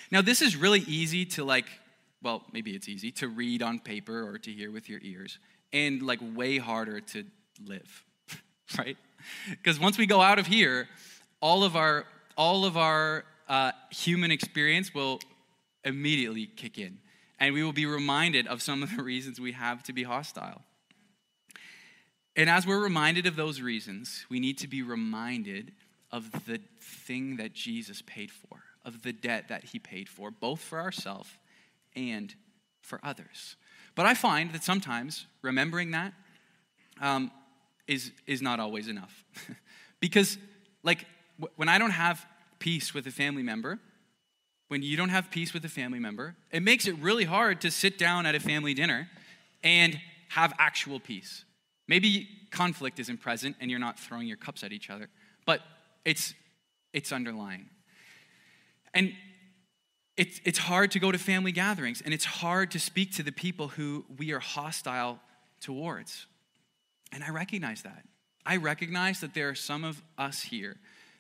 Now, 0.09 0.23
this 0.23 0.41
is 0.41 0.55
really 0.55 0.79
easy 0.88 1.23
to 1.25 1.43
like, 1.43 1.67
well, 2.23 2.41
maybe 2.51 2.71
it's 2.71 2.89
easy 2.89 3.12
to 3.12 3.27
read 3.27 3.62
on 3.62 3.77
paper 3.77 4.27
or 4.27 4.39
to 4.39 4.51
hear 4.51 4.71
with 4.71 4.89
your 4.89 4.99
ears, 5.03 5.38
and 5.71 6.01
like 6.01 6.17
way 6.33 6.57
harder 6.57 6.99
to 6.99 7.25
live, 7.63 8.03
right? 8.79 8.97
Because 9.51 9.79
once 9.79 9.99
we 9.99 10.07
go 10.07 10.19
out 10.19 10.39
of 10.39 10.47
here, 10.47 10.89
all 11.41 11.63
of 11.63 11.75
our 11.75 12.07
all 12.38 12.65
of 12.65 12.75
our 12.75 13.23
uh, 13.47 13.71
human 13.91 14.31
experience 14.31 14.95
will 14.95 15.19
immediately 15.83 16.47
kick 16.47 16.79
in, 16.79 16.97
and 17.39 17.53
we 17.53 17.62
will 17.62 17.71
be 17.71 17.86
reminded 17.86 18.47
of 18.47 18.63
some 18.63 18.81
of 18.81 18.97
the 18.97 19.03
reasons 19.03 19.39
we 19.39 19.51
have 19.51 19.83
to 19.83 19.93
be 19.93 20.01
hostile. 20.01 20.63
And 22.36 22.50
as 22.50 22.65
we're 22.65 22.82
reminded 22.82 23.28
of 23.28 23.36
those 23.36 23.62
reasons, 23.62 24.26
we 24.30 24.39
need 24.39 24.58
to 24.60 24.67
be 24.67 24.82
reminded 24.82 25.72
of 26.12 26.32
the 26.46 26.60
thing 26.80 27.38
that 27.38 27.54
Jesus 27.54 28.02
paid 28.06 28.32
for, 28.32 28.63
of 28.86 29.04
the 29.04 29.13
debt 29.13 29.50
that 29.50 29.65
he 29.65 29.80
paid 29.80 30.10
for, 30.10 30.32
both 30.32 30.60
for 30.60 30.80
ourselves 30.80 31.30
and 31.96 32.34
for 32.82 33.00
others. 33.04 33.56
But 33.96 34.06
I 34.06 34.13
find 34.13 34.52
that 34.54 34.63
sometimes 34.63 35.26
remembering 35.41 35.91
that 35.91 36.13
um, 37.02 37.32
is 37.88 38.12
is, 38.28 38.41
not 38.41 38.60
always 38.60 38.88
enough. 38.88 39.26
because, 40.00 40.38
like, 40.84 41.06
w- 41.39 41.54
when 41.56 41.69
I 41.69 41.78
don't 41.78 41.91
have 41.91 42.26
peace 42.60 42.93
with 42.93 43.08
a 43.08 43.12
family 43.12 43.43
member, 43.43 43.80
when 44.67 44.82
you 44.82 44.98
don't 44.98 45.10
have 45.10 45.30
peace 45.30 45.54
with 45.54 45.65
a 45.65 45.69
family 45.69 46.00
member, 46.00 46.36
it 46.52 46.63
makes 46.63 46.88
it 46.88 46.96
really 47.00 47.26
hard 47.26 47.62
to 47.62 47.72
sit 47.72 47.98
down 47.98 48.26
at 48.26 48.36
a 48.36 48.39
family 48.39 48.74
dinner 48.74 49.10
and 49.63 50.00
have 50.30 50.54
actual 50.58 51.00
peace. 51.00 51.46
Maybe 51.93 52.27
conflict 52.49 52.97
isn't 52.97 53.19
present 53.19 53.56
and 53.60 53.69
you're 53.69 53.79
not 53.79 53.99
throwing 53.99 54.25
your 54.25 54.36
cups 54.36 54.63
at 54.63 54.71
each 54.71 54.89
other, 54.89 55.10
but 55.45 55.62
it's, 56.03 56.34
it's 56.91 57.12
underlying. 57.12 57.69
And 58.95 59.13
it's, 60.17 60.41
it's 60.43 60.58
hard 60.58 60.89
to 60.89 60.99
go 60.99 61.12
to 61.12 61.19
family 61.19 61.51
gatherings 61.51 62.01
and 62.03 62.12
it's 62.12 62.25
hard 62.25 62.71
to 62.71 62.79
speak 62.79 63.13
to 63.17 63.21
the 63.21 63.32
people 63.32 63.67
who 63.67 64.06
we 64.17 64.32
are 64.32 64.39
hostile 64.39 65.19
towards. 65.62 66.25
And 67.12 67.23
I 67.23 67.29
recognize 67.29 67.84
that. 67.84 68.06
I 68.43 68.58
recognize 68.58 69.19
that 69.19 69.36
there 69.36 69.49
are 69.49 69.56
some 69.56 69.84
of 69.84 70.01
us 70.17 70.41
here 70.41 70.77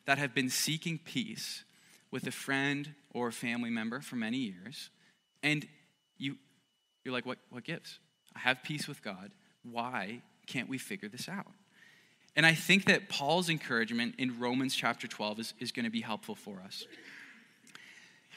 that 0.07 0.17
have 0.17 0.33
been 0.33 0.49
seeking 0.49 0.97
peace 0.97 1.65
with 2.09 2.25
a 2.25 2.31
friend 2.31 2.95
or 3.13 3.27
a 3.27 3.31
family 3.31 3.69
member 3.69 4.01
for 4.01 4.15
many 4.15 4.37
years, 4.37 4.89
and 5.43 5.67
you, 6.17 6.35
you're 7.03 7.13
like, 7.13 7.27
what, 7.27 7.37
what 7.51 7.63
gives? 7.63 7.99
I 8.35 8.39
have 8.39 8.63
peace 8.63 8.87
with 8.87 9.03
God. 9.03 9.29
Why 9.61 10.23
can't 10.47 10.69
we 10.69 10.77
figure 10.77 11.09
this 11.09 11.29
out? 11.29 11.47
And 12.35 12.45
I 12.45 12.53
think 12.53 12.85
that 12.85 13.09
Paul's 13.09 13.49
encouragement 13.49 14.15
in 14.17 14.39
Romans 14.39 14.75
chapter 14.75 15.07
12 15.07 15.39
is, 15.39 15.53
is 15.59 15.71
going 15.71 15.85
to 15.85 15.91
be 15.91 16.01
helpful 16.01 16.35
for 16.35 16.61
us. 16.65 16.85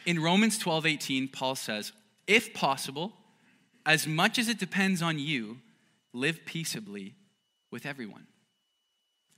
In 0.05 0.23
Romans 0.23 0.59
12 0.59 0.87
18, 0.87 1.29
Paul 1.29 1.55
says, 1.55 1.92
If 2.27 2.53
possible, 2.55 3.12
as 3.85 4.07
much 4.07 4.38
as 4.38 4.49
it 4.49 4.59
depends 4.59 5.03
on 5.03 5.19
you, 5.19 5.59
live 6.12 6.45
peaceably 6.45 7.14
with 7.71 7.87
everyone. 7.87 8.27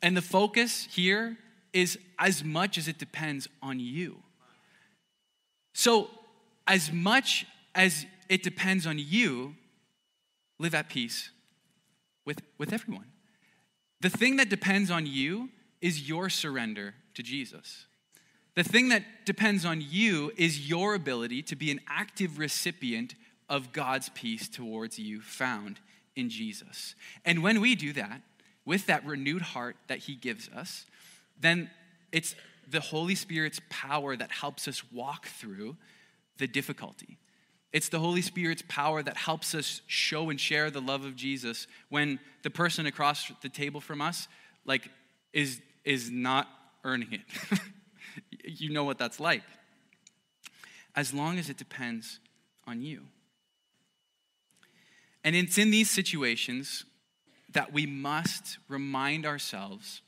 And 0.02 0.16
the 0.16 0.22
focus 0.22 0.88
here 0.90 1.37
is 1.72 1.98
as 2.18 2.44
much 2.44 2.78
as 2.78 2.88
it 2.88 2.98
depends 2.98 3.48
on 3.62 3.78
you. 3.78 4.22
So, 5.72 6.11
as 6.66 6.92
much 6.92 7.46
as 7.74 8.07
it 8.28 8.42
depends 8.42 8.87
on 8.87 8.98
you, 8.98 9.54
live 10.59 10.74
at 10.74 10.88
peace 10.88 11.31
with, 12.28 12.42
with 12.58 12.74
everyone. 12.74 13.06
The 14.02 14.10
thing 14.10 14.36
that 14.36 14.50
depends 14.50 14.90
on 14.90 15.06
you 15.06 15.48
is 15.80 16.06
your 16.06 16.28
surrender 16.28 16.94
to 17.14 17.22
Jesus. 17.22 17.86
The 18.54 18.62
thing 18.62 18.90
that 18.90 19.02
depends 19.24 19.64
on 19.64 19.80
you 19.80 20.30
is 20.36 20.68
your 20.68 20.94
ability 20.94 21.42
to 21.44 21.56
be 21.56 21.70
an 21.70 21.80
active 21.88 22.38
recipient 22.38 23.14
of 23.48 23.72
God's 23.72 24.10
peace 24.10 24.46
towards 24.46 24.98
you 24.98 25.22
found 25.22 25.80
in 26.16 26.28
Jesus. 26.28 26.94
And 27.24 27.42
when 27.42 27.62
we 27.62 27.74
do 27.74 27.94
that, 27.94 28.20
with 28.66 28.84
that 28.86 29.06
renewed 29.06 29.40
heart 29.40 29.76
that 29.86 30.00
He 30.00 30.14
gives 30.14 30.50
us, 30.50 30.84
then 31.40 31.70
it's 32.12 32.34
the 32.70 32.80
Holy 32.80 33.14
Spirit's 33.14 33.60
power 33.70 34.16
that 34.16 34.30
helps 34.30 34.68
us 34.68 34.82
walk 34.92 35.28
through 35.28 35.78
the 36.36 36.46
difficulty. 36.46 37.16
It's 37.72 37.90
the 37.90 37.98
Holy 37.98 38.22
Spirit's 38.22 38.62
power 38.66 39.02
that 39.02 39.16
helps 39.16 39.54
us 39.54 39.83
show 39.87 40.31
and 40.31 40.40
share 40.40 40.70
the 40.70 40.81
love 40.81 41.04
of 41.04 41.16
Jesus 41.16 41.66
when 41.90 42.18
the 42.42 42.50
person 42.50 42.87
across 42.87 43.31
the 43.42 43.48
table 43.48 43.81
from 43.81 44.00
us 44.00 44.26
like 44.64 44.88
is 45.33 45.61
is 45.85 46.11
not 46.11 46.48
earning 46.85 47.12
it. 47.12 47.61
you 48.44 48.70
know 48.70 48.85
what 48.85 48.98
that's 48.98 49.20
like. 49.20 49.42
As 50.96 51.12
long 51.12 51.38
as 51.38 51.48
it 51.48 51.57
depends 51.57 52.20
on 52.66 52.83
you. 52.83 53.02
And 55.24 55.37
it's 55.37 55.59
in 55.59 55.70
these 55.70 55.90
situations 55.90 56.85
that 57.52 57.72
we 57.72 57.87
must 57.87 58.59
remind 58.68 59.26
ourselves 59.26 60.02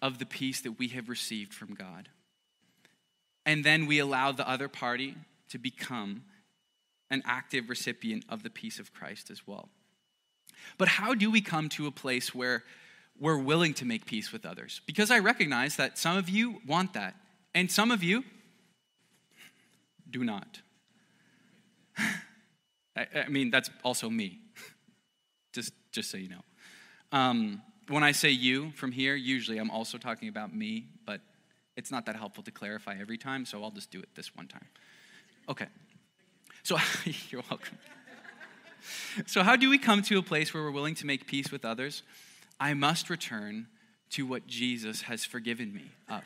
of 0.00 0.18
the 0.18 0.26
peace 0.26 0.60
that 0.62 0.78
we 0.78 0.88
have 0.88 1.08
received 1.08 1.54
from 1.54 1.74
God. 1.74 2.08
And 3.46 3.64
then 3.64 3.86
we 3.86 3.98
allow 3.98 4.32
the 4.32 4.48
other 4.48 4.68
party 4.68 5.16
to 5.50 5.58
become 5.58 6.24
an 7.12 7.22
active 7.26 7.68
recipient 7.68 8.24
of 8.28 8.42
the 8.42 8.50
peace 8.50 8.80
of 8.80 8.92
Christ 8.92 9.30
as 9.30 9.46
well. 9.46 9.68
But 10.78 10.88
how 10.88 11.14
do 11.14 11.30
we 11.30 11.42
come 11.42 11.68
to 11.70 11.86
a 11.86 11.90
place 11.90 12.34
where 12.34 12.64
we're 13.20 13.38
willing 13.38 13.74
to 13.74 13.84
make 13.84 14.06
peace 14.06 14.32
with 14.32 14.46
others? 14.46 14.80
Because 14.86 15.10
I 15.10 15.18
recognize 15.18 15.76
that 15.76 15.98
some 15.98 16.16
of 16.16 16.28
you 16.28 16.60
want 16.66 16.94
that, 16.94 17.14
and 17.54 17.70
some 17.70 17.90
of 17.90 18.02
you 18.02 18.24
do 20.10 20.24
not. 20.24 20.60
I, 22.96 23.06
I 23.26 23.28
mean, 23.28 23.50
that's 23.50 23.70
also 23.84 24.08
me, 24.08 24.40
just, 25.52 25.72
just 25.92 26.10
so 26.10 26.16
you 26.16 26.30
know. 26.30 26.42
Um, 27.12 27.60
when 27.88 28.02
I 28.02 28.12
say 28.12 28.30
you 28.30 28.70
from 28.72 28.90
here, 28.90 29.14
usually 29.14 29.58
I'm 29.58 29.70
also 29.70 29.98
talking 29.98 30.28
about 30.28 30.54
me, 30.54 30.86
but 31.04 31.20
it's 31.76 31.90
not 31.90 32.06
that 32.06 32.16
helpful 32.16 32.42
to 32.44 32.50
clarify 32.50 32.96
every 32.98 33.18
time, 33.18 33.44
so 33.44 33.62
I'll 33.62 33.70
just 33.70 33.90
do 33.90 34.00
it 34.00 34.08
this 34.14 34.34
one 34.34 34.46
time. 34.46 34.66
Okay. 35.48 35.66
So, 36.62 36.76
you're 37.30 37.42
welcome. 37.50 37.78
So, 39.26 39.42
how 39.42 39.56
do 39.56 39.68
we 39.68 39.78
come 39.78 40.02
to 40.02 40.18
a 40.18 40.22
place 40.22 40.54
where 40.54 40.62
we're 40.62 40.70
willing 40.70 40.94
to 40.96 41.06
make 41.06 41.26
peace 41.26 41.50
with 41.50 41.64
others? 41.64 42.02
I 42.58 42.74
must 42.74 43.10
return 43.10 43.66
to 44.10 44.26
what 44.26 44.46
Jesus 44.46 45.02
has 45.02 45.24
forgiven 45.24 45.72
me 45.72 45.90
of. 46.08 46.22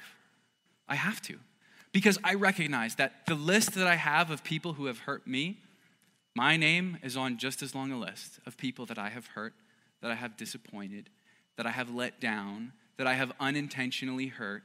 I 0.88 0.94
have 0.96 1.20
to. 1.22 1.38
Because 1.92 2.18
I 2.22 2.34
recognize 2.34 2.96
that 2.96 3.26
the 3.26 3.34
list 3.34 3.74
that 3.74 3.86
I 3.86 3.94
have 3.94 4.30
of 4.30 4.44
people 4.44 4.74
who 4.74 4.86
have 4.86 5.00
hurt 5.00 5.26
me, 5.26 5.58
my 6.34 6.56
name 6.56 6.98
is 7.02 7.16
on 7.16 7.38
just 7.38 7.62
as 7.62 7.74
long 7.74 7.90
a 7.90 7.98
list 7.98 8.38
of 8.44 8.56
people 8.56 8.84
that 8.86 8.98
I 8.98 9.08
have 9.08 9.28
hurt, 9.28 9.54
that 10.02 10.10
I 10.10 10.14
have 10.14 10.36
disappointed, 10.36 11.08
that 11.56 11.66
I 11.66 11.70
have 11.70 11.94
let 11.94 12.20
down, 12.20 12.72
that 12.98 13.06
I 13.06 13.14
have 13.14 13.32
unintentionally 13.40 14.26
hurt. 14.26 14.62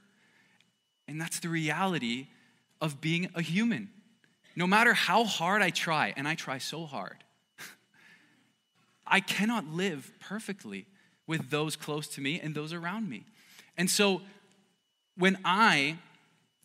And 1.08 1.22
that's 1.22 1.40
the 1.40 1.50
reality 1.50 2.28
of 2.82 3.00
being 3.00 3.30
a 3.34 3.42
human. 3.42 3.90
No 4.56 4.68
matter 4.68 4.94
how 4.94 5.24
hard 5.24 5.62
I 5.62 5.70
try, 5.70 6.14
and 6.16 6.28
I 6.28 6.36
try 6.36 6.58
so 6.58 6.86
hard, 6.86 7.24
I 9.08 9.20
cannot 9.20 9.68
live 9.68 10.12
perfectly 10.20 10.86
with 11.28 11.50
those 11.50 11.76
close 11.76 12.08
to 12.10 12.22
me 12.22 12.40
and 12.40 12.54
those 12.54 12.74
around 12.74 13.10
me. 13.10 13.24
And 13.78 13.90
so 13.90 14.22
when 15.18 15.38
I 15.46 15.98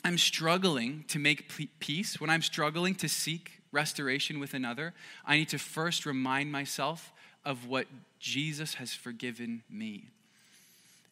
am 0.05 0.19
struggling 0.19 1.05
to 1.09 1.19
make 1.19 1.53
peace, 1.79 2.21
when 2.21 2.31
I'm 2.31 2.43
struggling 2.43 2.95
to 2.97 3.09
seek 3.09 3.61
restoration 3.73 4.41
with 4.41 4.55
another, 4.55 4.93
I 5.25 5.37
need 5.37 5.49
to 5.51 5.59
first 5.59 6.07
remind 6.07 6.51
myself 6.51 7.13
of 7.45 7.67
what 7.67 7.87
Jesus 8.19 8.75
has 8.75 8.93
forgiven 8.95 9.63
me. 9.71 10.09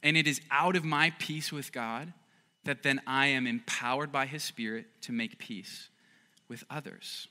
And 0.03 0.17
it 0.17 0.27
is 0.27 0.41
out 0.51 0.77
of 0.77 0.85
my 0.85 1.13
peace 1.19 1.53
with 1.53 1.73
God 1.73 2.13
that 2.65 2.83
then 2.83 3.01
I 3.07 3.27
am 3.29 3.47
empowered 3.47 4.11
by 4.11 4.27
His 4.27 4.43
Spirit 4.43 4.87
to 5.03 5.13
make 5.13 5.39
peace 5.39 5.89
with 6.49 6.65
others. 6.71 7.29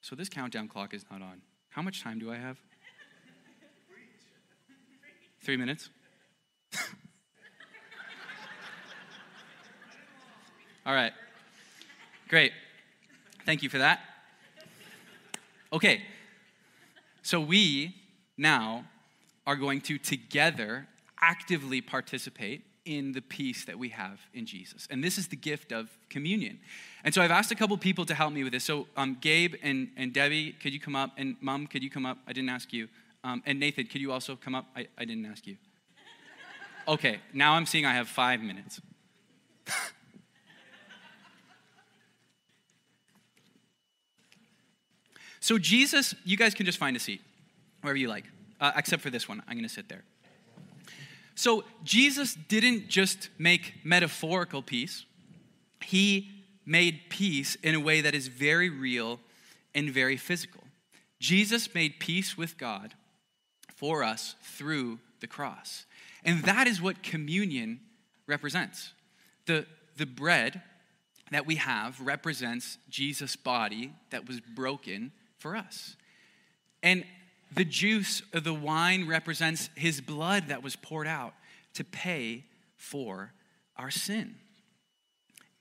So 0.00 0.16
this 0.16 0.28
countdown 0.28 0.68
clock 0.68 0.94
is 0.94 1.04
not 1.10 1.20
on. 1.20 1.42
How 1.70 1.82
much 1.82 2.02
time 2.02 2.18
do 2.18 2.32
I 2.32 2.36
have? 2.36 2.56
Three 5.42 5.56
minutes? 5.56 5.90
All 10.86 10.94
right. 10.94 11.12
Great. 12.28 12.52
Thank 13.44 13.62
you 13.62 13.68
for 13.68 13.78
that. 13.78 14.00
Okay, 15.70 16.02
so 17.22 17.40
we 17.40 17.94
now 18.38 18.86
are 19.46 19.56
going 19.56 19.82
to 19.82 19.98
together 19.98 20.88
actively 21.20 21.80
participate 21.80 22.64
in 22.84 23.12
the 23.12 23.20
peace 23.20 23.64
that 23.66 23.78
we 23.78 23.90
have 23.90 24.20
in 24.32 24.46
Jesus. 24.46 24.88
And 24.90 25.04
this 25.04 25.18
is 25.18 25.28
the 25.28 25.36
gift 25.36 25.72
of 25.72 25.90
communion. 26.08 26.58
And 27.04 27.12
so 27.12 27.20
I've 27.20 27.30
asked 27.30 27.50
a 27.50 27.54
couple 27.54 27.76
people 27.76 28.06
to 28.06 28.14
help 28.14 28.32
me 28.32 28.44
with 28.44 28.52
this. 28.52 28.64
So 28.64 28.86
um, 28.96 29.18
Gabe 29.20 29.56
and, 29.62 29.88
and 29.96 30.12
Debbie, 30.12 30.52
could 30.52 30.72
you 30.72 30.80
come 30.80 30.96
up? 30.96 31.12
And 31.18 31.36
Mom, 31.40 31.66
could 31.66 31.82
you 31.82 31.90
come 31.90 32.06
up? 32.06 32.18
I 32.26 32.32
didn't 32.32 32.50
ask 32.50 32.72
you. 32.72 32.88
Um, 33.24 33.42
and 33.44 33.60
Nathan, 33.60 33.86
could 33.86 34.00
you 34.00 34.10
also 34.12 34.36
come 34.36 34.54
up? 34.54 34.66
I, 34.74 34.86
I 34.96 35.04
didn't 35.04 35.26
ask 35.26 35.46
you. 35.46 35.56
Okay, 36.86 37.18
now 37.34 37.52
I'm 37.52 37.66
seeing 37.66 37.84
I 37.84 37.92
have 37.92 38.08
five 38.08 38.40
minutes. 38.40 38.80
So, 45.40 45.56
Jesus, 45.56 46.14
you 46.24 46.36
guys 46.36 46.52
can 46.54 46.66
just 46.66 46.78
find 46.78 46.96
a 46.96 47.00
seat 47.00 47.22
wherever 47.80 47.96
you 47.96 48.08
like, 48.08 48.24
uh, 48.60 48.72
except 48.76 49.02
for 49.02 49.10
this 49.10 49.28
one. 49.28 49.42
I'm 49.46 49.54
going 49.54 49.68
to 49.68 49.72
sit 49.72 49.88
there. 49.88 50.04
So, 51.38 51.62
Jesus 51.84 52.34
didn't 52.34 52.88
just 52.88 53.28
make 53.38 53.74
metaphorical 53.84 54.60
peace, 54.60 55.06
he 55.84 56.30
made 56.66 57.02
peace 57.10 57.54
in 57.62 57.76
a 57.76 57.80
way 57.80 58.00
that 58.00 58.12
is 58.12 58.26
very 58.26 58.68
real 58.68 59.20
and 59.72 59.88
very 59.88 60.16
physical. 60.16 60.64
Jesus 61.20 61.72
made 61.76 62.00
peace 62.00 62.36
with 62.36 62.58
God 62.58 62.94
for 63.76 64.02
us 64.02 64.34
through 64.42 64.98
the 65.20 65.28
cross. 65.28 65.86
And 66.24 66.42
that 66.42 66.66
is 66.66 66.82
what 66.82 67.04
communion 67.04 67.78
represents. 68.26 68.92
The, 69.46 69.64
the 69.96 70.06
bread 70.06 70.60
that 71.30 71.46
we 71.46 71.54
have 71.54 72.00
represents 72.00 72.78
Jesus' 72.90 73.36
body 73.36 73.92
that 74.10 74.26
was 74.26 74.40
broken 74.40 75.12
for 75.38 75.54
us. 75.54 75.94
And 76.82 77.04
the 77.52 77.64
juice 77.64 78.22
of 78.32 78.44
the 78.44 78.54
wine 78.54 79.06
represents 79.06 79.70
his 79.74 80.00
blood 80.00 80.48
that 80.48 80.62
was 80.62 80.76
poured 80.76 81.06
out 81.06 81.34
to 81.74 81.84
pay 81.84 82.44
for 82.76 83.32
our 83.76 83.90
sin. 83.90 84.34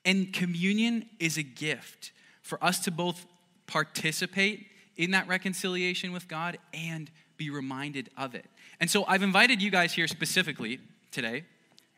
And 0.05 0.31
communion 0.33 1.05
is 1.19 1.37
a 1.37 1.43
gift 1.43 2.11
for 2.41 2.63
us 2.63 2.79
to 2.81 2.91
both 2.91 3.25
participate 3.67 4.67
in 4.95 5.11
that 5.11 5.27
reconciliation 5.27 6.11
with 6.11 6.27
God 6.27 6.57
and 6.73 7.11
be 7.37 7.49
reminded 7.49 8.09
of 8.17 8.33
it. 8.35 8.45
And 8.79 8.89
so 8.89 9.05
I've 9.05 9.23
invited 9.23 9.61
you 9.61 9.69
guys 9.69 9.93
here 9.93 10.07
specifically 10.07 10.79
today 11.11 11.43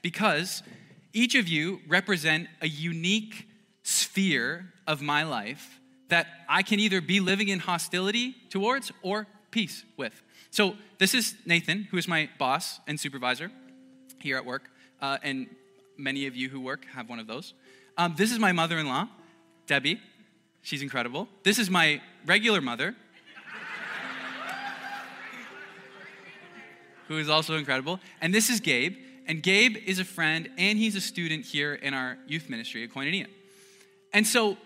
because 0.02 0.64
each 1.14 1.36
of 1.36 1.48
you 1.48 1.80
represent 1.88 2.48
a 2.62 2.68
unique 2.68 3.48
sphere 3.84 4.74
of 4.88 5.02
my 5.02 5.24
life 5.24 5.80
that 6.10 6.28
I 6.48 6.64
can 6.64 6.80
either 6.80 7.02
be 7.02 7.20
living 7.20 7.50
in 7.50 7.60
hostility 7.60 8.36
towards 8.50 8.92
or 9.02 9.28
peace 9.52 9.84
with. 9.98 10.22
So, 10.52 10.76
this 10.98 11.14
is 11.14 11.36
Nathan, 11.46 11.88
who 11.92 11.98
is 11.98 12.08
my 12.08 12.30
boss 12.38 12.80
and 12.88 13.00
supervisor 13.00 13.52
here 14.20 14.38
at 14.38 14.46
work, 14.46 14.70
uh, 15.02 15.18
and 15.24 15.48
many 15.98 16.28
of 16.28 16.36
you 16.36 16.50
who 16.50 16.60
work 16.60 16.86
have 16.94 17.10
one 17.10 17.20
of 17.20 17.28
those. 17.28 17.54
Um, 17.98 18.16
this 18.18 18.32
is 18.32 18.40
my 18.40 18.52
mother 18.52 18.78
in 18.78 18.88
law, 18.88 19.08
Debbie. 19.68 20.02
She's 20.62 20.82
incredible. 20.82 21.28
This 21.44 21.60
is 21.60 21.70
my 21.70 22.02
regular 22.26 22.62
mother, 22.62 22.96
who 27.08 27.18
is 27.18 27.30
also 27.30 27.56
incredible. 27.56 28.00
And 28.22 28.34
this 28.34 28.50
is 28.50 28.60
Gabe. 28.60 28.98
And 29.28 29.44
Gabe 29.44 29.78
is 29.86 30.00
a 30.00 30.06
friend 30.06 30.50
and 30.58 30.78
he's 30.78 30.96
a 30.96 31.02
student 31.02 31.46
here 31.46 31.76
in 31.76 31.94
our 31.94 32.18
youth 32.28 32.50
ministry 32.50 32.84
at 32.84 32.90
Koinonia. 32.90 33.28
And 34.12 34.26
so 34.26 34.58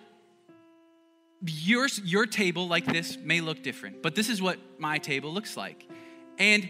your, 1.45 1.87
your 2.03 2.25
table 2.25 2.67
like 2.67 2.85
this 2.85 3.17
may 3.17 3.41
look 3.41 3.61
different, 3.61 4.01
but 4.01 4.15
this 4.15 4.29
is 4.29 4.41
what 4.41 4.57
my 4.77 4.97
table 4.97 5.33
looks 5.33 5.57
like. 5.57 5.87
And 6.37 6.67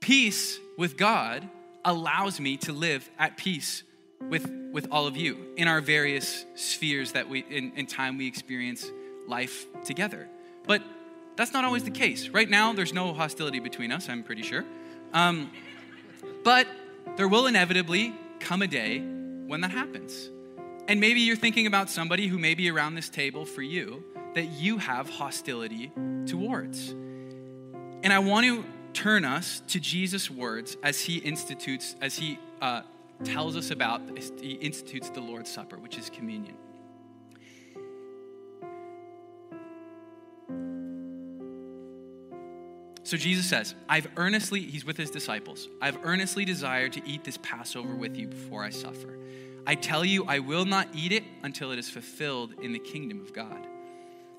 peace 0.00 0.58
with 0.76 0.96
God 0.96 1.48
allows 1.84 2.40
me 2.40 2.56
to 2.58 2.72
live 2.72 3.08
at 3.18 3.36
peace 3.36 3.82
with, 4.20 4.50
with 4.72 4.88
all 4.90 5.06
of 5.06 5.16
you 5.16 5.38
in 5.56 5.68
our 5.68 5.80
various 5.80 6.44
spheres 6.54 7.12
that 7.12 7.28
we, 7.28 7.40
in, 7.40 7.72
in 7.76 7.86
time 7.86 8.18
we 8.18 8.26
experience 8.26 8.90
life 9.26 9.66
together. 9.84 10.28
But 10.66 10.82
that's 11.36 11.52
not 11.52 11.64
always 11.64 11.84
the 11.84 11.90
case. 11.90 12.28
Right 12.28 12.48
now, 12.48 12.72
there's 12.72 12.92
no 12.92 13.12
hostility 13.12 13.60
between 13.60 13.92
us, 13.92 14.08
I'm 14.08 14.22
pretty 14.22 14.42
sure. 14.42 14.64
Um, 15.12 15.50
but 16.42 16.66
there 17.16 17.28
will 17.28 17.46
inevitably 17.46 18.14
come 18.40 18.62
a 18.62 18.66
day 18.66 19.00
when 19.00 19.60
that 19.62 19.70
happens. 19.70 20.30
And 20.86 21.00
maybe 21.00 21.20
you're 21.20 21.36
thinking 21.36 21.66
about 21.66 21.88
somebody 21.88 22.26
who 22.26 22.38
may 22.38 22.54
be 22.54 22.70
around 22.70 22.94
this 22.94 23.08
table 23.08 23.46
for 23.46 23.62
you 23.62 24.04
that 24.34 24.44
you 24.44 24.78
have 24.78 25.08
hostility 25.08 25.90
towards. 26.26 26.90
And 26.90 28.12
I 28.12 28.18
want 28.18 28.46
to 28.46 28.64
turn 28.92 29.24
us 29.24 29.62
to 29.68 29.80
Jesus' 29.80 30.30
words 30.30 30.76
as 30.82 31.00
he 31.00 31.18
institutes, 31.18 31.96
as 32.00 32.16
he 32.16 32.38
uh, 32.60 32.82
tells 33.24 33.56
us 33.56 33.70
about, 33.70 34.02
he 34.40 34.52
institutes 34.52 35.08
the 35.10 35.20
Lord's 35.20 35.50
Supper, 35.50 35.78
which 35.78 35.96
is 35.96 36.10
communion. 36.10 36.56
So 43.04 43.18
Jesus 43.18 43.46
says, 43.46 43.74
I've 43.88 44.08
earnestly, 44.16 44.60
he's 44.60 44.84
with 44.84 44.96
his 44.96 45.10
disciples, 45.10 45.68
I've 45.80 45.98
earnestly 46.04 46.44
desired 46.44 46.94
to 46.94 47.06
eat 47.06 47.22
this 47.22 47.38
Passover 47.42 47.94
with 47.94 48.16
you 48.16 48.28
before 48.28 48.64
I 48.64 48.70
suffer. 48.70 49.18
I 49.66 49.74
tell 49.74 50.04
you, 50.04 50.24
I 50.26 50.40
will 50.40 50.66
not 50.66 50.88
eat 50.94 51.12
it 51.12 51.24
until 51.42 51.72
it 51.72 51.78
is 51.78 51.88
fulfilled 51.88 52.54
in 52.60 52.72
the 52.72 52.78
kingdom 52.78 53.20
of 53.20 53.32
God. 53.32 53.66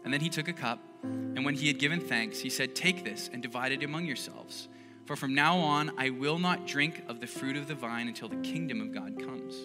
And 0.04 0.14
then 0.14 0.22
he 0.22 0.30
took 0.30 0.48
a 0.48 0.54
cup, 0.54 0.80
and 1.04 1.44
when 1.44 1.56
he 1.56 1.68
had 1.68 1.80
given 1.80 2.00
thanks, 2.00 2.40
he 2.40 2.50
said, 2.50 2.76
Take 2.76 3.04
this 3.04 3.30
and 3.34 3.42
divide 3.42 3.72
it 3.72 3.84
among 3.84 4.06
yourselves. 4.06 4.68
For 5.06 5.16
from 5.16 5.34
now 5.34 5.58
on, 5.58 5.92
I 5.98 6.12
will 6.12 6.38
not 6.38 6.68
drink 6.68 7.04
of 7.08 7.20
the 7.20 7.28
fruit 7.28 7.58
of 7.58 7.68
the 7.68 7.76
vine 7.76 8.08
until 8.08 8.28
the 8.28 8.38
kingdom 8.38 8.82
of 8.82 8.94
God 8.94 9.18
comes. 9.20 9.56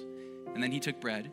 And 0.55 0.63
then 0.63 0.73
he 0.73 0.81
took 0.81 0.99
bread, 0.99 1.31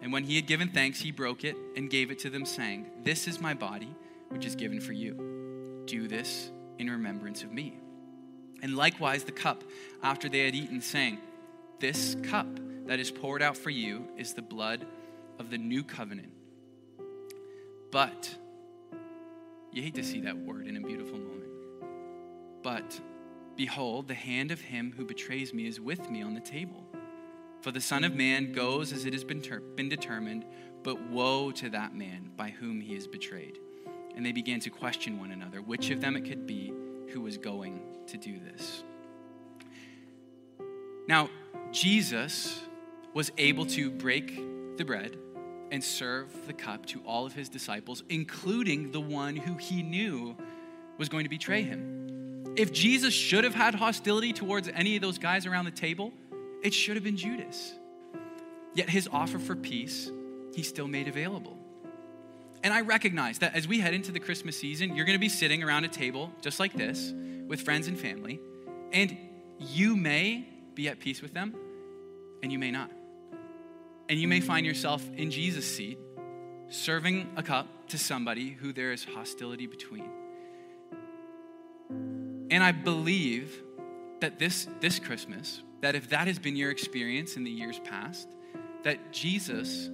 and 0.00 0.12
when 0.12 0.24
he 0.24 0.36
had 0.36 0.46
given 0.46 0.68
thanks, 0.68 1.00
he 1.00 1.10
broke 1.10 1.44
it 1.44 1.56
and 1.76 1.90
gave 1.90 2.10
it 2.10 2.18
to 2.20 2.30
them, 2.30 2.46
saying, 2.46 2.86
This 3.02 3.28
is 3.28 3.40
my 3.40 3.52
body, 3.52 3.94
which 4.30 4.46
is 4.46 4.54
given 4.54 4.80
for 4.80 4.92
you. 4.92 5.82
Do 5.86 6.08
this 6.08 6.50
in 6.78 6.88
remembrance 6.88 7.42
of 7.42 7.52
me. 7.52 7.78
And 8.62 8.74
likewise 8.74 9.24
the 9.24 9.32
cup 9.32 9.64
after 10.02 10.28
they 10.28 10.44
had 10.44 10.54
eaten, 10.54 10.80
saying, 10.80 11.18
This 11.78 12.16
cup 12.22 12.48
that 12.86 13.00
is 13.00 13.10
poured 13.10 13.42
out 13.42 13.56
for 13.56 13.70
you 13.70 14.06
is 14.16 14.34
the 14.34 14.42
blood 14.42 14.86
of 15.38 15.50
the 15.50 15.58
new 15.58 15.82
covenant. 15.82 16.32
But, 17.90 18.34
you 19.72 19.82
hate 19.82 19.94
to 19.94 20.04
see 20.04 20.20
that 20.22 20.36
word 20.36 20.66
in 20.66 20.76
a 20.76 20.80
beautiful 20.80 21.18
moment. 21.18 21.50
But, 22.62 23.00
behold, 23.56 24.08
the 24.08 24.14
hand 24.14 24.50
of 24.50 24.60
him 24.60 24.94
who 24.96 25.04
betrays 25.04 25.52
me 25.52 25.66
is 25.66 25.80
with 25.80 26.10
me 26.10 26.22
on 26.22 26.34
the 26.34 26.40
table. 26.40 26.84
For 27.60 27.70
the 27.70 27.80
Son 27.80 28.04
of 28.04 28.14
Man 28.14 28.52
goes 28.52 28.92
as 28.92 29.04
it 29.04 29.12
has 29.12 29.24
been, 29.24 29.40
ter- 29.40 29.60
been 29.60 29.88
determined, 29.88 30.44
but 30.82 31.00
woe 31.02 31.50
to 31.52 31.70
that 31.70 31.94
man 31.94 32.30
by 32.36 32.50
whom 32.50 32.80
he 32.80 32.94
is 32.94 33.06
betrayed 33.06 33.58
and 34.16 34.24
they 34.24 34.32
began 34.32 34.58
to 34.60 34.70
question 34.70 35.20
one 35.20 35.30
another 35.30 35.60
which 35.60 35.90
of 35.90 36.00
them 36.00 36.16
it 36.16 36.24
could 36.24 36.46
be 36.46 36.72
who 37.10 37.20
was 37.20 37.36
going 37.36 37.80
to 38.08 38.16
do 38.16 38.40
this. 38.40 38.82
Now, 41.06 41.28
Jesus 41.70 42.62
was 43.16 43.32
able 43.38 43.64
to 43.64 43.90
break 43.90 44.36
the 44.76 44.84
bread 44.84 45.16
and 45.70 45.82
serve 45.82 46.28
the 46.46 46.52
cup 46.52 46.84
to 46.84 47.00
all 47.06 47.24
of 47.24 47.32
his 47.32 47.48
disciples, 47.48 48.02
including 48.10 48.92
the 48.92 49.00
one 49.00 49.34
who 49.34 49.54
he 49.54 49.82
knew 49.82 50.36
was 50.98 51.08
going 51.08 51.24
to 51.24 51.30
betray 51.30 51.62
him. 51.62 52.52
If 52.58 52.74
Jesus 52.74 53.14
should 53.14 53.44
have 53.44 53.54
had 53.54 53.74
hostility 53.74 54.34
towards 54.34 54.68
any 54.68 54.96
of 54.96 55.00
those 55.00 55.16
guys 55.16 55.46
around 55.46 55.64
the 55.64 55.70
table, 55.70 56.12
it 56.62 56.74
should 56.74 56.94
have 56.94 57.04
been 57.04 57.16
Judas. 57.16 57.72
Yet 58.74 58.90
his 58.90 59.08
offer 59.10 59.38
for 59.38 59.56
peace, 59.56 60.10
he 60.54 60.62
still 60.62 60.86
made 60.86 61.08
available. 61.08 61.56
And 62.62 62.74
I 62.74 62.82
recognize 62.82 63.38
that 63.38 63.54
as 63.54 63.66
we 63.66 63.80
head 63.80 63.94
into 63.94 64.12
the 64.12 64.20
Christmas 64.20 64.60
season, 64.60 64.94
you're 64.94 65.06
going 65.06 65.16
to 65.16 65.18
be 65.18 65.30
sitting 65.30 65.62
around 65.62 65.86
a 65.86 65.88
table 65.88 66.32
just 66.42 66.60
like 66.60 66.74
this 66.74 67.14
with 67.46 67.62
friends 67.62 67.88
and 67.88 67.98
family, 67.98 68.40
and 68.92 69.16
you 69.58 69.96
may 69.96 70.46
be 70.74 70.86
at 70.90 71.00
peace 71.00 71.22
with 71.22 71.32
them, 71.32 71.54
and 72.42 72.52
you 72.52 72.58
may 72.58 72.70
not. 72.70 72.90
And 74.08 74.18
you 74.18 74.28
may 74.28 74.40
find 74.40 74.64
yourself 74.64 75.04
in 75.16 75.30
Jesus' 75.30 75.66
seat, 75.76 75.98
serving 76.68 77.32
a 77.36 77.42
cup 77.42 77.88
to 77.88 77.98
somebody 77.98 78.50
who 78.50 78.72
there 78.72 78.92
is 78.92 79.04
hostility 79.04 79.66
between. 79.66 80.10
And 82.50 82.62
I 82.62 82.72
believe 82.72 83.62
that 84.20 84.38
this, 84.38 84.68
this 84.80 84.98
Christmas, 84.98 85.62
that 85.80 85.94
if 85.94 86.10
that 86.10 86.26
has 86.26 86.38
been 86.38 86.56
your 86.56 86.70
experience 86.70 87.36
in 87.36 87.44
the 87.44 87.50
years 87.50 87.80
past, 87.80 88.28
that 88.84 89.12
Jesus 89.12 89.90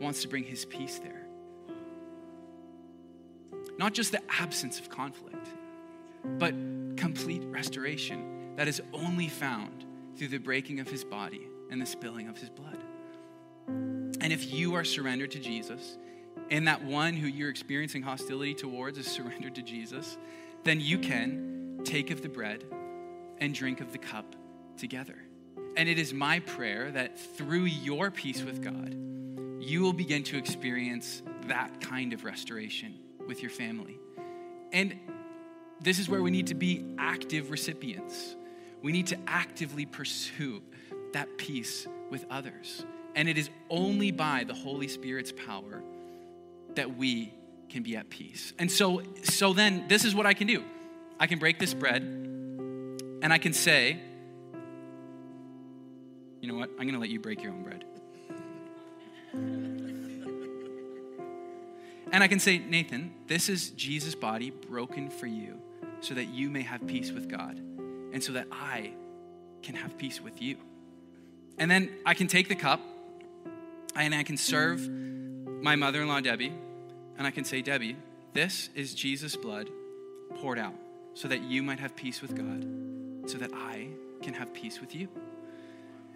wants 0.00 0.22
to 0.22 0.28
bring 0.28 0.44
his 0.44 0.64
peace 0.64 0.98
there 0.98 1.20
not 3.80 3.94
just 3.94 4.12
the 4.12 4.20
absence 4.38 4.78
of 4.78 4.90
conflict, 4.90 5.48
but 6.38 6.52
complete 6.96 7.42
restoration 7.46 8.54
that 8.56 8.68
is 8.68 8.82
only 8.92 9.26
found 9.26 9.86
through 10.16 10.28
the 10.28 10.36
breaking 10.36 10.80
of 10.80 10.88
his 10.88 11.02
body 11.02 11.48
and 11.70 11.80
the 11.80 11.86
spilling 11.86 12.28
of 12.28 12.36
his 12.36 12.50
blood. 12.50 12.76
And 14.20 14.32
if 14.32 14.52
you 14.52 14.74
are 14.74 14.84
surrendered 14.84 15.30
to 15.32 15.38
Jesus, 15.38 15.96
and 16.50 16.66
that 16.68 16.84
one 16.84 17.14
who 17.14 17.26
you're 17.26 17.50
experiencing 17.50 18.02
hostility 18.02 18.54
towards 18.54 18.98
is 18.98 19.06
surrendered 19.10 19.54
to 19.54 19.62
Jesus, 19.62 20.18
then 20.64 20.80
you 20.80 20.98
can 20.98 21.80
take 21.84 22.10
of 22.10 22.22
the 22.22 22.28
bread 22.28 22.64
and 23.38 23.54
drink 23.54 23.80
of 23.80 23.92
the 23.92 23.98
cup 23.98 24.36
together. 24.76 25.16
And 25.76 25.88
it 25.88 25.98
is 25.98 26.12
my 26.12 26.40
prayer 26.40 26.90
that 26.90 27.18
through 27.18 27.64
your 27.64 28.10
peace 28.10 28.42
with 28.42 28.62
God, 28.62 28.94
you 29.62 29.82
will 29.82 29.92
begin 29.92 30.22
to 30.24 30.36
experience 30.36 31.22
that 31.46 31.80
kind 31.80 32.12
of 32.12 32.24
restoration 32.24 32.94
with 33.26 33.40
your 33.40 33.50
family. 33.50 33.98
And 34.72 34.98
this 35.80 35.98
is 35.98 36.08
where 36.08 36.22
we 36.22 36.30
need 36.30 36.48
to 36.48 36.54
be 36.54 36.84
active 36.98 37.50
recipients. 37.50 38.36
We 38.82 38.92
need 38.92 39.08
to 39.08 39.18
actively 39.26 39.86
pursue 39.86 40.62
that 41.12 41.38
peace 41.38 41.86
with 42.10 42.26
others. 42.30 42.84
And 43.14 43.28
it 43.28 43.38
is 43.38 43.50
only 43.68 44.10
by 44.10 44.44
the 44.44 44.54
Holy 44.54 44.88
Spirit's 44.88 45.32
power 45.32 45.82
that 46.74 46.96
we 46.96 47.32
can 47.68 47.82
be 47.82 47.96
at 47.96 48.10
peace. 48.10 48.52
And 48.58 48.70
so 48.70 49.02
so 49.22 49.52
then 49.52 49.86
this 49.88 50.04
is 50.04 50.14
what 50.14 50.26
I 50.26 50.34
can 50.34 50.46
do. 50.46 50.62
I 51.18 51.26
can 51.26 51.38
break 51.38 51.58
this 51.58 51.74
bread 51.74 52.02
and 52.02 53.32
I 53.32 53.38
can 53.38 53.52
say, 53.52 54.00
you 56.40 56.48
know 56.48 56.54
what? 56.54 56.70
I'm 56.70 56.86
going 56.86 56.94
to 56.94 56.98
let 56.98 57.10
you 57.10 57.20
break 57.20 57.42
your 57.42 57.52
own 57.52 57.62
bread. 57.62 57.84
And 62.12 62.24
I 62.24 62.28
can 62.28 62.40
say, 62.40 62.58
Nathan, 62.58 63.12
this 63.26 63.48
is 63.48 63.70
Jesus' 63.70 64.14
body 64.14 64.50
broken 64.50 65.10
for 65.10 65.26
you 65.26 65.60
so 66.00 66.14
that 66.14 66.26
you 66.26 66.50
may 66.50 66.62
have 66.62 66.86
peace 66.86 67.12
with 67.12 67.28
God 67.28 67.58
and 68.12 68.22
so 68.22 68.32
that 68.32 68.46
I 68.50 68.92
can 69.62 69.74
have 69.76 69.96
peace 69.96 70.20
with 70.20 70.40
you. 70.42 70.56
And 71.58 71.70
then 71.70 71.90
I 72.06 72.14
can 72.14 72.26
take 72.26 72.48
the 72.48 72.54
cup 72.54 72.80
and 74.02 74.14
I 74.14 74.22
can 74.22 74.36
serve 74.36 74.88
my 74.88 75.76
mother 75.76 76.02
in 76.02 76.08
law, 76.08 76.20
Debbie, 76.20 76.52
and 77.18 77.26
I 77.26 77.30
can 77.30 77.44
say, 77.44 77.62
Debbie, 77.62 77.96
this 78.32 78.70
is 78.74 78.94
Jesus' 78.94 79.36
blood 79.36 79.68
poured 80.36 80.58
out 80.58 80.74
so 81.14 81.28
that 81.28 81.42
you 81.42 81.62
might 81.62 81.80
have 81.80 81.96
peace 81.96 82.22
with 82.22 82.36
God, 82.36 83.28
so 83.30 83.38
that 83.38 83.52
I 83.52 83.88
can 84.22 84.34
have 84.34 84.54
peace 84.54 84.80
with 84.80 84.94
you. 84.94 85.08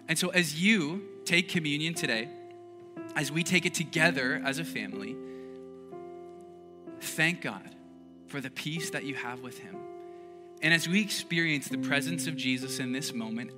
And 0.07 0.17
so, 0.17 0.29
as 0.29 0.61
you 0.61 1.03
take 1.25 1.49
communion 1.49 1.93
today, 1.93 2.29
as 3.15 3.31
we 3.31 3.43
take 3.43 3.65
it 3.65 3.73
together 3.73 4.41
as 4.45 4.59
a 4.59 4.63
family, 4.63 5.15
Thank 7.05 7.41
God 7.41 7.69
for 8.27 8.41
the 8.41 8.49
peace 8.49 8.89
that 8.91 9.03
you 9.03 9.15
have 9.15 9.41
with 9.41 9.59
Him. 9.59 9.75
And 10.61 10.73
as 10.73 10.87
we 10.87 11.01
experience 11.01 11.67
the 11.67 11.77
presence 11.77 12.27
of 12.27 12.35
Jesus 12.35 12.79
in 12.79 12.91
this 12.91 13.13
moment, 13.13 13.51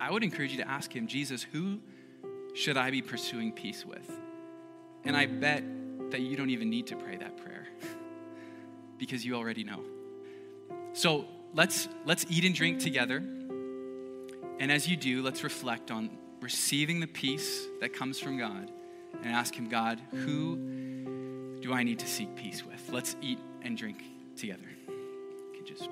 I 0.00 0.10
would 0.10 0.22
encourage 0.22 0.52
you 0.52 0.58
to 0.58 0.68
ask 0.68 0.94
Him, 0.94 1.06
Jesus, 1.06 1.42
who 1.42 1.80
should 2.54 2.76
I 2.76 2.90
be 2.90 3.02
pursuing 3.02 3.52
peace 3.52 3.84
with? 3.84 4.10
And 5.04 5.16
I 5.16 5.26
bet 5.26 5.62
that 6.10 6.20
you 6.20 6.36
don't 6.36 6.50
even 6.50 6.68
need 6.68 6.88
to 6.88 6.96
pray 6.96 7.16
that 7.16 7.36
prayer 7.36 7.66
because 8.98 9.24
you 9.24 9.34
already 9.34 9.64
know. 9.64 9.80
So 10.92 11.26
let's 11.54 11.88
let's 12.04 12.26
eat 12.28 12.44
and 12.44 12.54
drink 12.54 12.80
together. 12.80 13.16
And 14.58 14.70
as 14.70 14.86
you 14.86 14.96
do, 14.96 15.22
let's 15.22 15.42
reflect 15.42 15.90
on 15.90 16.10
receiving 16.40 17.00
the 17.00 17.06
peace 17.06 17.66
that 17.80 17.92
comes 17.92 18.18
from 18.18 18.38
God 18.38 18.70
and 19.22 19.32
ask 19.32 19.54
him, 19.54 19.68
God, 19.68 20.00
who 20.10 21.58
do 21.60 21.72
I 21.72 21.82
need 21.82 21.98
to 22.00 22.06
seek 22.06 22.34
peace 22.36 22.64
with? 22.64 22.90
Let's 22.90 23.16
eat 23.22 23.38
and 23.62 23.76
drink 23.76 24.02
together. 24.36 24.64
Just 25.64 25.88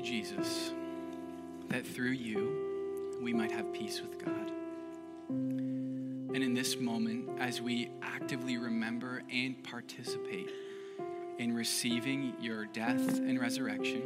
you, 0.00 0.06
Jesus, 0.06 0.72
that 1.68 1.86
through 1.86 2.12
you 2.12 3.18
we 3.22 3.32
might 3.32 3.50
have 3.50 3.72
peace 3.72 4.00
with 4.00 4.24
God. 4.24 4.50
And 5.28 6.36
in 6.36 6.54
this 6.54 6.78
moment, 6.78 7.28
as 7.38 7.60
we 7.60 7.90
actively 8.02 8.56
remember 8.56 9.22
and 9.30 9.62
participate 9.62 10.50
in 11.38 11.54
receiving 11.54 12.34
your 12.40 12.64
death 12.66 13.18
and 13.18 13.38
resurrection, 13.40 14.02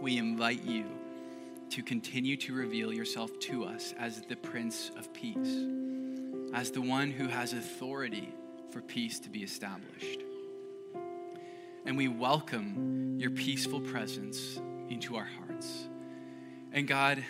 we 0.00 0.18
invite 0.18 0.62
you 0.64 0.84
to 1.70 1.82
continue 1.82 2.36
to 2.36 2.54
reveal 2.54 2.92
yourself 2.92 3.38
to 3.40 3.64
us 3.64 3.94
as 3.98 4.20
the 4.22 4.36
Prince 4.36 4.90
of 4.96 5.12
Peace, 5.14 5.64
as 6.52 6.70
the 6.70 6.82
one 6.82 7.10
who 7.10 7.28
has 7.28 7.52
authority 7.52 8.34
for 8.70 8.82
peace 8.82 9.18
to 9.20 9.30
be 9.30 9.42
established. 9.42 10.20
And 11.86 11.96
we 11.96 12.08
welcome 12.08 13.16
your 13.18 13.30
peaceful 13.30 13.80
presence 13.80 14.58
into 14.90 15.16
our 15.16 15.28
hearts. 15.38 15.86
And 16.72 16.86
God, 16.86 17.24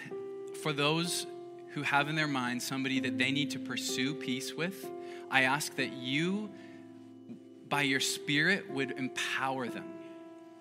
for 0.62 0.72
those 0.72 1.26
who 1.68 1.82
have 1.82 2.08
in 2.08 2.16
their 2.16 2.28
mind 2.28 2.62
somebody 2.62 3.00
that 3.00 3.18
they 3.18 3.30
need 3.30 3.50
to 3.50 3.58
pursue 3.58 4.14
peace 4.14 4.54
with, 4.54 4.88
I 5.30 5.42
ask 5.42 5.74
that 5.76 5.92
you, 5.92 6.50
by 7.68 7.82
your 7.82 8.00
Spirit, 8.00 8.70
would 8.70 8.92
empower 8.92 9.68
them. 9.68 9.84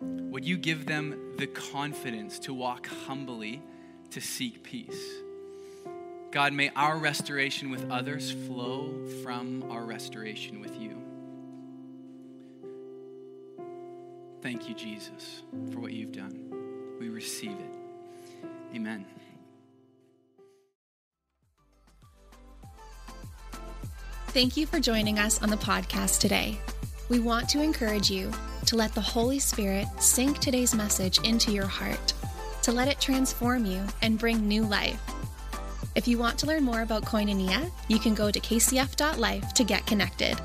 Would 0.02 0.46
you 0.46 0.58
give 0.58 0.86
them 0.86 1.34
the 1.38 1.48
confidence 1.48 2.40
to 2.40 2.54
walk 2.54 2.88
humbly 2.88 3.62
to 4.12 4.22
seek 4.22 4.62
peace? 4.64 5.02
God, 6.32 6.54
may 6.54 6.70
our 6.76 6.98
restoration 6.98 7.72
with 7.72 7.90
others 7.90 8.32
flow 8.32 8.94
from 9.24 9.64
our 9.72 9.84
restoration 9.84 10.60
with 10.60 10.80
you. 10.80 11.02
Thank 14.42 14.70
you, 14.70 14.76
Jesus, 14.76 15.42
for 15.72 15.80
what 15.80 15.94
you've 15.94 16.12
done. 16.12 16.57
We 17.00 17.10
receive 17.10 17.52
it. 17.52 18.46
Amen. 18.76 19.06
Thank 24.30 24.58
you 24.58 24.66
for 24.66 24.80
joining 24.80 25.18
us 25.18 25.42
on 25.42 25.50
the 25.50 25.58
podcast 25.58 26.20
today. 26.20 26.60
We 27.10 27.20
want 27.20 27.50
to 27.50 27.62
encourage 27.62 28.12
you 28.12 28.32
to 28.66 28.76
let 28.76 28.94
the 28.94 29.02
Holy 29.02 29.40
Spirit 29.40 29.88
sink 30.00 30.40
today's 30.40 30.76
message 30.76 31.20
into 31.24 31.52
your 31.52 31.66
heart, 31.66 32.14
to 32.64 32.72
let 32.72 32.88
it 32.88 33.00
transform 33.00 33.66
you 33.66 33.82
and 34.02 34.20
bring 34.20 34.48
new 34.48 34.64
life. 34.64 35.02
If 35.96 36.08
you 36.08 36.18
want 36.18 36.38
to 36.40 36.46
learn 36.46 36.64
more 36.64 36.82
about 36.82 37.06
Koinonia, 37.06 37.72
you 37.88 37.98
can 37.98 38.14
go 38.14 38.30
to 38.30 38.40
kcf.life 38.40 39.54
to 39.54 39.64
get 39.64 39.88
connected. 39.88 40.38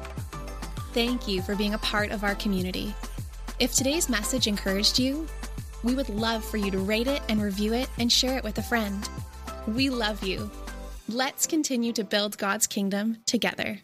Thank 0.95 1.27
you 1.27 1.43
for 1.43 1.55
being 1.57 1.75
a 1.75 1.79
part 1.79 2.13
of 2.13 2.25
our 2.25 2.35
community. 2.37 2.95
If 3.59 3.75
today's 3.75 4.09
message 4.09 4.47
encouraged 4.47 4.99
you, 4.99 5.27
we 5.83 5.95
would 5.95 6.09
love 6.09 6.45
for 6.45 6.57
you 6.57 6.71
to 6.71 6.79
rate 6.79 7.07
it 7.07 7.23
and 7.29 7.43
review 7.43 7.73
it 7.75 7.89
and 7.99 8.11
share 8.11 8.37
it 8.37 8.45
with 8.45 8.59
a 8.59 8.63
friend. 8.63 9.09
We 9.67 9.91
love 9.91 10.23
you. 10.23 10.51
Let's 11.09 11.47
continue 11.47 11.93
to 11.95 12.05
build 12.05 12.39
God's 12.39 12.67
kingdom 12.67 13.19
together. 13.27 13.81